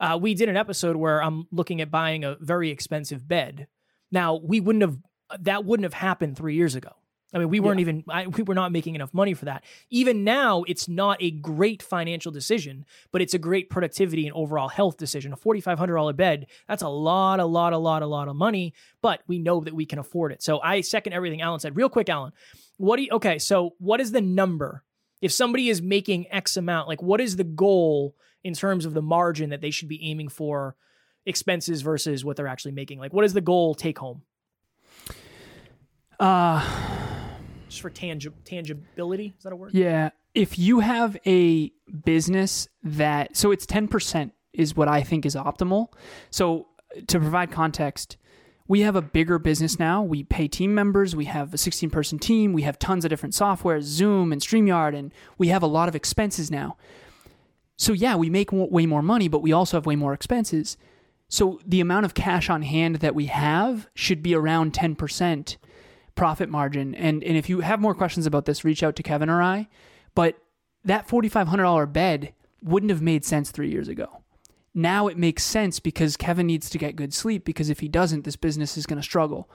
Uh, 0.00 0.18
we 0.20 0.34
did 0.34 0.48
an 0.48 0.56
episode 0.56 0.96
where 0.96 1.22
I'm 1.22 1.46
looking 1.50 1.80
at 1.80 1.90
buying 1.90 2.24
a 2.24 2.36
very 2.40 2.70
expensive 2.70 3.26
bed. 3.26 3.66
Now 4.10 4.34
we 4.42 4.60
wouldn't 4.60 4.82
have 4.82 4.98
that 5.40 5.64
wouldn't 5.64 5.84
have 5.84 5.94
happened 5.94 6.36
three 6.36 6.54
years 6.54 6.74
ago. 6.74 6.90
I 7.34 7.38
mean, 7.38 7.48
we 7.48 7.58
weren't 7.60 7.80
yeah. 7.80 7.82
even 7.82 8.04
I, 8.08 8.26
we 8.28 8.44
were 8.44 8.54
not 8.54 8.72
making 8.72 8.94
enough 8.94 9.12
money 9.12 9.34
for 9.34 9.46
that. 9.46 9.64
Even 9.90 10.22
now, 10.22 10.62
it's 10.62 10.88
not 10.88 11.18
a 11.20 11.32
great 11.32 11.82
financial 11.82 12.30
decision, 12.30 12.86
but 13.10 13.20
it's 13.20 13.34
a 13.34 13.38
great 13.38 13.68
productivity 13.68 14.26
and 14.26 14.34
overall 14.34 14.68
health 14.68 14.96
decision. 14.96 15.32
A 15.32 15.36
forty 15.36 15.60
five 15.60 15.78
hundred 15.78 15.96
dollar 15.96 16.12
bed 16.12 16.46
that's 16.68 16.82
a 16.82 16.88
lot, 16.88 17.40
a 17.40 17.44
lot, 17.44 17.72
a 17.72 17.78
lot, 17.78 18.02
a 18.02 18.06
lot 18.06 18.28
of 18.28 18.36
money, 18.36 18.74
but 19.02 19.22
we 19.26 19.38
know 19.38 19.60
that 19.60 19.74
we 19.74 19.86
can 19.86 19.98
afford 19.98 20.32
it. 20.32 20.42
So 20.42 20.60
I 20.60 20.80
second 20.82 21.14
everything 21.14 21.42
Alan 21.42 21.60
said. 21.60 21.76
Real 21.76 21.88
quick, 21.88 22.08
Alan, 22.08 22.32
what 22.76 22.96
do 22.96 23.02
you? 23.02 23.10
Okay, 23.12 23.38
so 23.38 23.74
what 23.78 24.00
is 24.00 24.12
the 24.12 24.20
number? 24.20 24.84
If 25.20 25.32
somebody 25.32 25.68
is 25.68 25.82
making 25.82 26.30
X 26.32 26.56
amount, 26.56 26.88
like 26.88 27.02
what 27.02 27.20
is 27.20 27.36
the 27.36 27.44
goal 27.44 28.14
in 28.46 28.54
terms 28.54 28.84
of 28.84 28.94
the 28.94 29.02
margin 29.02 29.50
that 29.50 29.60
they 29.60 29.72
should 29.72 29.88
be 29.88 30.00
aiming 30.08 30.28
for 30.28 30.76
expenses 31.26 31.82
versus 31.82 32.24
what 32.24 32.36
they're 32.36 32.46
actually 32.46 32.70
making? 32.70 33.00
Like, 33.00 33.12
what 33.12 33.24
is 33.24 33.32
the 33.32 33.40
goal 33.40 33.74
take 33.74 33.98
home? 33.98 34.22
Uh, 36.20 36.64
just 37.68 37.82
for 37.82 37.90
tangi- 37.90 38.32
tangibility. 38.44 39.34
Is 39.36 39.42
that 39.42 39.52
a 39.52 39.56
word? 39.56 39.74
Yeah. 39.74 40.10
If 40.32 40.60
you 40.60 40.78
have 40.78 41.16
a 41.26 41.72
business 42.04 42.68
that, 42.84 43.36
so 43.36 43.50
it's 43.50 43.66
10% 43.66 44.30
is 44.52 44.76
what 44.76 44.86
I 44.86 45.02
think 45.02 45.26
is 45.26 45.34
optimal. 45.34 45.88
So 46.30 46.68
to 47.08 47.18
provide 47.18 47.50
context, 47.50 48.16
we 48.68 48.82
have 48.82 48.94
a 48.94 49.02
bigger 49.02 49.40
business 49.40 49.76
now. 49.76 50.04
We 50.04 50.22
pay 50.22 50.46
team 50.46 50.72
members. 50.72 51.16
We 51.16 51.24
have 51.24 51.52
a 51.52 51.58
16 51.58 51.90
person 51.90 52.20
team. 52.20 52.52
We 52.52 52.62
have 52.62 52.78
tons 52.78 53.04
of 53.04 53.08
different 53.08 53.34
software, 53.34 53.80
Zoom 53.80 54.32
and 54.32 54.40
StreamYard, 54.40 54.96
and 54.96 55.12
we 55.36 55.48
have 55.48 55.64
a 55.64 55.66
lot 55.66 55.88
of 55.88 55.96
expenses 55.96 56.48
now. 56.48 56.76
So 57.76 57.92
yeah, 57.92 58.16
we 58.16 58.30
make 58.30 58.50
way 58.52 58.86
more 58.86 59.02
money, 59.02 59.28
but 59.28 59.42
we 59.42 59.52
also 59.52 59.76
have 59.76 59.86
way 59.86 59.96
more 59.96 60.14
expenses. 60.14 60.76
So 61.28 61.60
the 61.66 61.80
amount 61.80 62.06
of 62.06 62.14
cash 62.14 62.48
on 62.48 62.62
hand 62.62 62.96
that 62.96 63.14
we 63.14 63.26
have 63.26 63.88
should 63.94 64.22
be 64.22 64.34
around 64.34 64.72
10% 64.72 65.56
profit 66.14 66.48
margin. 66.48 66.94
And 66.94 67.22
and 67.22 67.36
if 67.36 67.48
you 67.48 67.60
have 67.60 67.80
more 67.80 67.94
questions 67.94 68.26
about 68.26 68.46
this, 68.46 68.64
reach 68.64 68.82
out 68.82 68.96
to 68.96 69.02
Kevin 69.02 69.28
or 69.28 69.42
I. 69.42 69.68
But 70.14 70.38
that 70.84 71.08
$4500 71.08 71.92
bed 71.92 72.32
wouldn't 72.62 72.90
have 72.90 73.02
made 73.02 73.24
sense 73.24 73.50
3 73.50 73.70
years 73.70 73.88
ago. 73.88 74.22
Now 74.72 75.08
it 75.08 75.18
makes 75.18 75.42
sense 75.42 75.80
because 75.80 76.16
Kevin 76.16 76.46
needs 76.46 76.70
to 76.70 76.78
get 76.78 76.96
good 76.96 77.12
sleep 77.12 77.44
because 77.44 77.70
if 77.70 77.80
he 77.80 77.88
doesn't, 77.88 78.24
this 78.24 78.36
business 78.36 78.76
is 78.76 78.86
going 78.86 78.98
to 78.98 79.02
struggle. 79.02 79.50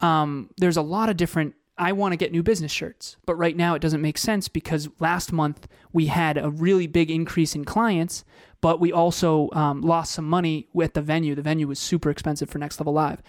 Um, 0.00 0.50
there's 0.58 0.76
a 0.76 0.82
lot 0.82 1.08
of 1.08 1.16
different 1.16 1.54
I 1.76 1.92
want 1.92 2.12
to 2.12 2.16
get 2.16 2.32
new 2.32 2.42
business 2.42 2.72
shirts. 2.72 3.16
But 3.26 3.36
right 3.36 3.56
now 3.56 3.74
it 3.74 3.82
doesn't 3.82 4.00
make 4.00 4.18
sense 4.18 4.48
because 4.48 4.88
last 5.00 5.32
month 5.32 5.66
we 5.92 6.06
had 6.06 6.38
a 6.38 6.50
really 6.50 6.86
big 6.86 7.10
increase 7.10 7.54
in 7.54 7.64
clients, 7.64 8.24
but 8.60 8.80
we 8.80 8.92
also 8.92 9.50
um, 9.52 9.80
lost 9.80 10.12
some 10.12 10.28
money 10.28 10.68
at 10.80 10.94
the 10.94 11.02
venue. 11.02 11.34
The 11.34 11.42
venue 11.42 11.66
was 11.66 11.78
super 11.78 12.10
expensive 12.10 12.48
for 12.48 12.58
Next 12.58 12.78
Level 12.78 12.92
Live. 12.92 13.22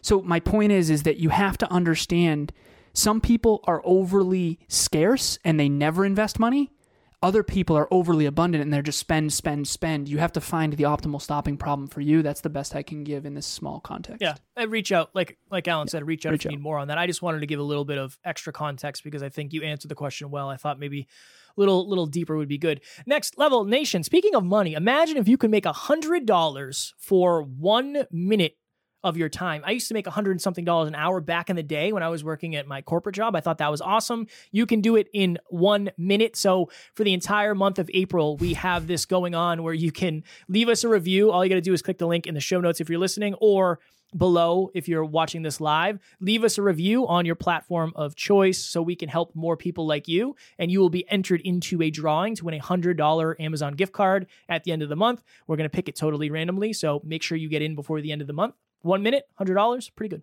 So 0.00 0.22
my 0.22 0.40
point 0.40 0.72
is, 0.72 0.88
is 0.88 1.02
that 1.02 1.18
you 1.18 1.28
have 1.28 1.58
to 1.58 1.70
understand 1.70 2.52
some 2.92 3.20
people 3.20 3.60
are 3.64 3.82
overly 3.84 4.58
scarce 4.66 5.38
and 5.44 5.60
they 5.60 5.68
never 5.68 6.04
invest 6.04 6.38
money 6.38 6.72
other 7.22 7.42
people 7.42 7.76
are 7.76 7.86
overly 7.90 8.24
abundant 8.24 8.62
and 8.62 8.72
they're 8.72 8.80
just 8.80 8.98
spend, 8.98 9.32
spend, 9.32 9.68
spend. 9.68 10.08
You 10.08 10.18
have 10.18 10.32
to 10.32 10.40
find 10.40 10.72
the 10.72 10.84
optimal 10.84 11.20
stopping 11.20 11.58
problem 11.58 11.86
for 11.86 12.00
you. 12.00 12.22
That's 12.22 12.40
the 12.40 12.48
best 12.48 12.74
I 12.74 12.82
can 12.82 13.04
give 13.04 13.26
in 13.26 13.34
this 13.34 13.46
small 13.46 13.78
context. 13.78 14.22
Yeah, 14.22 14.36
I 14.56 14.64
reach 14.64 14.90
out 14.90 15.10
like 15.14 15.36
like 15.50 15.68
Alan 15.68 15.86
yeah. 15.86 15.92
said, 15.92 16.06
reach 16.06 16.24
out 16.24 16.32
reach 16.32 16.40
if 16.40 16.44
you 16.46 16.50
out. 16.50 16.58
need 16.58 16.62
more 16.62 16.78
on 16.78 16.88
that. 16.88 16.96
I 16.96 17.06
just 17.06 17.20
wanted 17.20 17.40
to 17.40 17.46
give 17.46 17.60
a 17.60 17.64
little 17.64 17.84
bit 17.84 17.98
of 17.98 18.18
extra 18.24 18.52
context 18.52 19.04
because 19.04 19.22
I 19.22 19.28
think 19.28 19.52
you 19.52 19.62
answered 19.62 19.90
the 19.90 19.94
question 19.94 20.30
well. 20.30 20.48
I 20.48 20.56
thought 20.56 20.78
maybe 20.78 21.08
a 21.56 21.60
little 21.60 21.86
little 21.86 22.06
deeper 22.06 22.36
would 22.38 22.48
be 22.48 22.58
good. 22.58 22.80
Next 23.06 23.36
level 23.36 23.64
nation. 23.64 24.02
Speaking 24.02 24.34
of 24.34 24.42
money, 24.42 24.72
imagine 24.72 25.18
if 25.18 25.28
you 25.28 25.36
could 25.36 25.50
make 25.50 25.66
a 25.66 25.72
hundred 25.72 26.24
dollars 26.24 26.94
for 26.98 27.42
one 27.42 28.06
minute 28.10 28.56
of 29.02 29.16
your 29.16 29.28
time. 29.28 29.62
I 29.64 29.72
used 29.72 29.88
to 29.88 29.94
make 29.94 30.06
a 30.06 30.10
hundred 30.10 30.32
and 30.32 30.42
something 30.42 30.64
dollars 30.64 30.88
an 30.88 30.94
hour 30.94 31.20
back 31.20 31.50
in 31.50 31.56
the 31.56 31.62
day 31.62 31.92
when 31.92 32.02
I 32.02 32.08
was 32.08 32.22
working 32.22 32.56
at 32.56 32.66
my 32.66 32.82
corporate 32.82 33.14
job. 33.14 33.34
I 33.34 33.40
thought 33.40 33.58
that 33.58 33.70
was 33.70 33.80
awesome. 33.80 34.26
You 34.52 34.66
can 34.66 34.80
do 34.80 34.96
it 34.96 35.08
in 35.12 35.38
one 35.48 35.90
minute. 35.96 36.36
So 36.36 36.70
for 36.94 37.04
the 37.04 37.14
entire 37.14 37.54
month 37.54 37.78
of 37.78 37.90
April, 37.94 38.36
we 38.36 38.54
have 38.54 38.86
this 38.86 39.06
going 39.06 39.34
on 39.34 39.62
where 39.62 39.74
you 39.74 39.92
can 39.92 40.24
leave 40.48 40.68
us 40.68 40.84
a 40.84 40.88
review. 40.88 41.30
All 41.30 41.44
you 41.44 41.48
got 41.48 41.56
to 41.56 41.60
do 41.60 41.72
is 41.72 41.82
click 41.82 41.98
the 41.98 42.06
link 42.06 42.26
in 42.26 42.34
the 42.34 42.40
show 42.40 42.60
notes 42.60 42.80
if 42.80 42.88
you're 42.88 42.98
listening 42.98 43.34
or 43.40 43.80
below 44.16 44.70
if 44.74 44.88
you're 44.88 45.04
watching 45.04 45.42
this 45.42 45.60
live. 45.60 45.98
Leave 46.20 46.44
us 46.44 46.58
a 46.58 46.62
review 46.62 47.06
on 47.06 47.26
your 47.26 47.34
platform 47.34 47.92
of 47.96 48.16
choice 48.16 48.58
so 48.58 48.82
we 48.82 48.96
can 48.96 49.08
help 49.08 49.34
more 49.34 49.56
people 49.56 49.86
like 49.86 50.08
you. 50.08 50.34
And 50.58 50.70
you 50.70 50.80
will 50.80 50.90
be 50.90 51.08
entered 51.10 51.40
into 51.42 51.80
a 51.82 51.90
drawing 51.90 52.34
to 52.36 52.44
win 52.44 52.54
a 52.54 52.60
$100 52.60 53.40
Amazon 53.40 53.74
gift 53.74 53.92
card 53.92 54.26
at 54.48 54.64
the 54.64 54.72
end 54.72 54.82
of 54.82 54.88
the 54.88 54.96
month. 54.96 55.22
We're 55.46 55.56
going 55.56 55.68
to 55.68 55.74
pick 55.74 55.88
it 55.88 55.96
totally 55.96 56.30
randomly. 56.30 56.72
So 56.72 57.00
make 57.04 57.22
sure 57.22 57.38
you 57.38 57.48
get 57.48 57.62
in 57.62 57.74
before 57.74 58.00
the 58.00 58.12
end 58.12 58.20
of 58.20 58.26
the 58.26 58.32
month. 58.32 58.54
One 58.82 59.02
minute, 59.02 59.24
hundred 59.36 59.54
dollars, 59.54 59.90
pretty 59.90 60.16
good. 60.16 60.22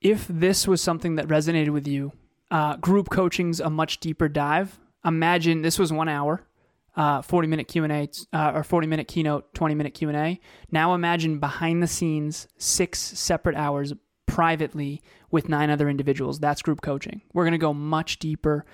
If 0.00 0.26
this 0.28 0.68
was 0.68 0.80
something 0.80 1.16
that 1.16 1.26
resonated 1.26 1.70
with 1.70 1.88
you, 1.88 2.12
uh, 2.50 2.76
group 2.76 3.10
coaching's 3.10 3.60
a 3.60 3.70
much 3.70 4.00
deeper 4.00 4.28
dive. 4.28 4.78
Imagine 5.04 5.62
this 5.62 5.78
was 5.78 5.92
one 5.92 6.08
hour, 6.08 6.46
uh, 6.96 7.22
forty 7.22 7.48
minute 7.48 7.68
Q 7.68 7.84
and 7.84 7.92
A 7.92 8.08
uh, 8.32 8.52
or 8.54 8.62
forty 8.62 8.86
minute 8.86 9.08
keynote, 9.08 9.54
twenty 9.54 9.74
minute 9.74 9.94
Q 9.94 10.08
and 10.08 10.16
A. 10.16 10.40
Now 10.70 10.94
imagine 10.94 11.38
behind 11.38 11.82
the 11.82 11.86
scenes, 11.86 12.46
six 12.58 12.98
separate 12.98 13.56
hours 13.56 13.92
privately 14.26 15.02
with 15.30 15.48
nine 15.48 15.70
other 15.70 15.88
individuals. 15.88 16.38
That's 16.38 16.62
group 16.62 16.82
coaching. 16.82 17.22
We're 17.32 17.44
gonna 17.44 17.58
go 17.58 17.72
much 17.72 18.18
deeper 18.18 18.66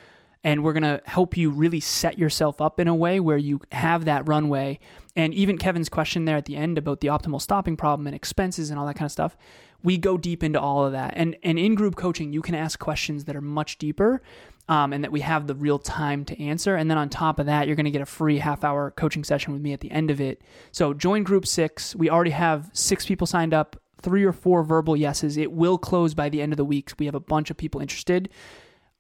and 0.45 0.63
we're 0.63 0.75
going 0.75 0.83
to 0.83 1.01
help 1.07 1.37
you 1.37 1.51
really 1.51 1.81
set 1.81 2.19
yourself 2.19 2.61
up 2.61 2.79
in 2.79 2.87
a 2.87 2.95
way 2.95 3.19
where 3.19 3.39
you 3.39 3.61
have 3.73 4.05
that 4.05 4.29
runway. 4.29 4.79
And 5.17 5.33
even 5.35 5.59
Kevin's 5.59 5.89
question 5.89 6.25
there 6.25 6.37
at 6.37 6.47
the 6.47 6.57
end 6.57 6.77
about 6.77 7.01
the 7.01 7.09
optimal 7.09 7.41
stopping 7.41 7.77
problem 7.77 8.07
and 8.07 8.17
expenses 8.17 8.71
and 8.71 8.79
all 8.79 8.87
that 8.87 8.97
kind 8.97 9.07
of 9.07 9.13
stuff, 9.13 9.37
we 9.83 9.97
go 9.97 10.17
deep 10.19 10.43
into 10.43 10.61
all 10.61 10.85
of 10.85 10.93
that. 10.93 11.15
And 11.17 11.37
and 11.43 11.59
in 11.59 11.75
group 11.75 11.95
coaching, 11.97 12.33
you 12.33 12.43
can 12.43 12.55
ask 12.55 12.79
questions 12.79 13.25
that 13.25 13.37
are 13.37 13.41
much 13.41 13.79
deeper. 13.79 14.23
Um, 14.67 14.95
and 14.95 15.05
that 15.05 15.13
we 15.13 15.21
have 15.21 15.47
the 15.47 15.55
real 15.55 15.79
time 15.79 16.25
to 16.25 16.43
answer. 16.43 16.75
And 16.75 16.91
then 16.91 16.97
on 16.97 17.11
top 17.11 17.39
of 17.39 17.45
that, 17.45 17.67
you're 17.67 17.77
going 17.77 17.85
to 17.85 17.91
get 17.91 18.01
a 18.01 18.07
free 18.07 18.39
half 18.39 18.65
hour 18.65 18.91
coaching 18.93 19.23
session 19.23 19.53
with 19.53 19.61
me 19.61 19.75
at 19.75 19.81
the 19.81 19.91
end 19.91 20.11
of 20.11 20.23
it. 20.23 20.41
So 20.73 20.95
join 20.95 21.23
group 21.23 21.47
six. 21.47 21.95
We 21.95 22.09
already 22.09 22.31
have 22.31 22.71
six 22.73 23.05
people 23.05 23.27
signed 23.27 23.53
up, 23.53 23.79
three 24.01 24.25
or 24.25 24.33
four 24.33 24.63
verbal 24.63 24.97
yeses. 24.97 25.37
It 25.37 25.53
will 25.53 25.77
close 25.77 26.15
by 26.15 26.31
the 26.31 26.41
end 26.41 26.55
of 26.55 26.57
the 26.57 26.65
week. 26.65 26.93
We 26.99 27.05
have 27.05 27.15
a 27.15 27.21
bunch 27.21 27.51
of 27.51 27.59
people 27.59 27.83
interested. 27.83 28.31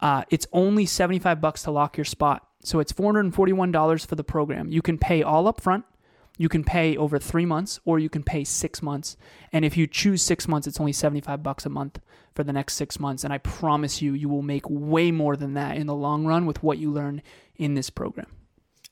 Uh, 0.00 0.24
it's 0.28 0.46
only 0.52 0.84
75 0.84 1.40
bucks 1.40 1.62
to 1.62 1.70
lock 1.70 1.96
your 1.96 2.04
spot. 2.04 2.46
So 2.62 2.78
it's 2.78 2.92
$441 2.92 4.06
for 4.06 4.16
the 4.16 4.24
program. 4.24 4.70
You 4.70 4.82
can 4.82 4.98
pay 4.98 5.22
all 5.22 5.48
up 5.48 5.62
front. 5.62 5.86
You 6.36 6.48
can 6.48 6.64
pay 6.64 6.96
over 6.96 7.18
three 7.18 7.46
months 7.46 7.78
or 7.84 7.98
you 7.98 8.08
can 8.08 8.22
pay 8.22 8.44
six 8.44 8.82
months. 8.82 9.16
And 9.52 9.64
if 9.64 9.76
you 9.76 9.86
choose 9.86 10.22
six 10.22 10.48
months, 10.48 10.66
it's 10.66 10.80
only 10.80 10.92
75 10.92 11.42
bucks 11.42 11.64
a 11.64 11.68
month 11.68 12.00
for 12.34 12.42
the 12.42 12.52
next 12.52 12.74
six 12.74 12.98
months. 12.98 13.22
And 13.22 13.32
I 13.32 13.38
promise 13.38 14.02
you, 14.02 14.14
you 14.14 14.28
will 14.28 14.42
make 14.42 14.68
way 14.68 15.10
more 15.10 15.36
than 15.36 15.54
that 15.54 15.76
in 15.76 15.86
the 15.86 15.94
long 15.94 16.26
run 16.26 16.46
with 16.46 16.62
what 16.62 16.78
you 16.78 16.90
learn 16.90 17.22
in 17.56 17.74
this 17.74 17.90
program. 17.90 18.26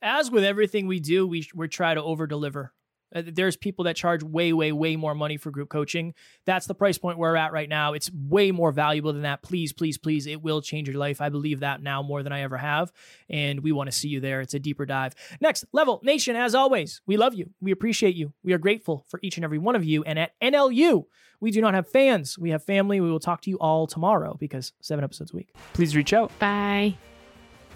As 0.01 0.31
with 0.31 0.45
everything 0.45 0.87
we 0.87 1.01
do, 1.01 1.27
we, 1.27 1.49
we 1.55 1.69
try 1.69 1.95
to 1.95 2.03
over 2.03 2.27
deliver 2.27 2.73
Uh, 3.15 3.23
There's 3.27 3.57
people 3.57 3.85
that 3.85 3.97
charge 3.97 4.23
way, 4.23 4.53
way, 4.53 4.73
way 4.73 4.97
more 4.97 5.15
money 5.15 5.37
for 5.37 5.51
group 5.51 5.69
coaching. 5.69 6.15
That's 6.45 6.67
the 6.67 6.75
price 6.75 6.99
point 6.99 7.19
we're 7.19 7.37
at 7.37 7.53
right 7.53 7.69
now. 7.69 7.93
It's 7.93 8.11
way 8.13 8.51
more 8.51 8.73
valuable 8.73 9.13
than 9.13 9.23
that. 9.23 9.43
Please, 9.43 9.73
please, 9.73 9.99
please, 9.99 10.27
it 10.27 10.43
will 10.43 10.63
change 10.63 10.89
your 10.89 10.99
life. 10.99 11.21
I 11.21 11.29
believe 11.29 11.61
that 11.61 11.83
now 11.83 12.03
more 12.03 12.23
than 12.23 12.33
I 12.33 12.43
ever 12.43 12.57
have. 12.57 12.93
And 13.29 13.61
we 13.61 13.73
want 13.73 13.91
to 13.91 13.97
see 13.97 14.09
you 14.09 14.21
there. 14.21 14.41
It's 14.41 14.55
a 14.55 14.59
deeper 14.59 14.87
dive. 14.87 15.15
Next 15.41 15.65
level 15.73 16.01
nation, 16.03 16.37
as 16.37 16.55
always, 16.55 17.01
we 17.07 17.17
love 17.17 17.35
you. 17.35 17.51
We 17.61 17.73
appreciate 17.73 18.15
you. 18.15 18.33
We 18.43 18.53
are 18.53 18.59
grateful 18.59 19.05
for 19.09 19.21
each 19.23 19.37
and 19.37 19.45
every 19.45 19.59
one 19.59 19.77
of 19.77 19.85
you. 19.85 20.03
And 20.05 20.19
at 20.19 20.33
NLU, 20.41 21.05
we 21.41 21.51
do 21.51 21.61
not 21.61 21.75
have 21.75 21.89
fans. 21.89 22.39
We 22.39 22.51
have 22.51 22.63
family. 22.63 23.01
We 23.01 23.11
will 23.11 23.21
talk 23.21 23.43
to 23.43 23.51
you 23.51 23.59
all 23.59 23.87
tomorrow 23.87 24.37
because 24.39 24.73
seven 24.81 25.05
episodes 25.05 25.33
a 25.33 25.37
week. 25.37 25.53
Please 25.73 25.97
reach 25.97 26.13
out. 26.13 26.37
Bye. 26.39 26.97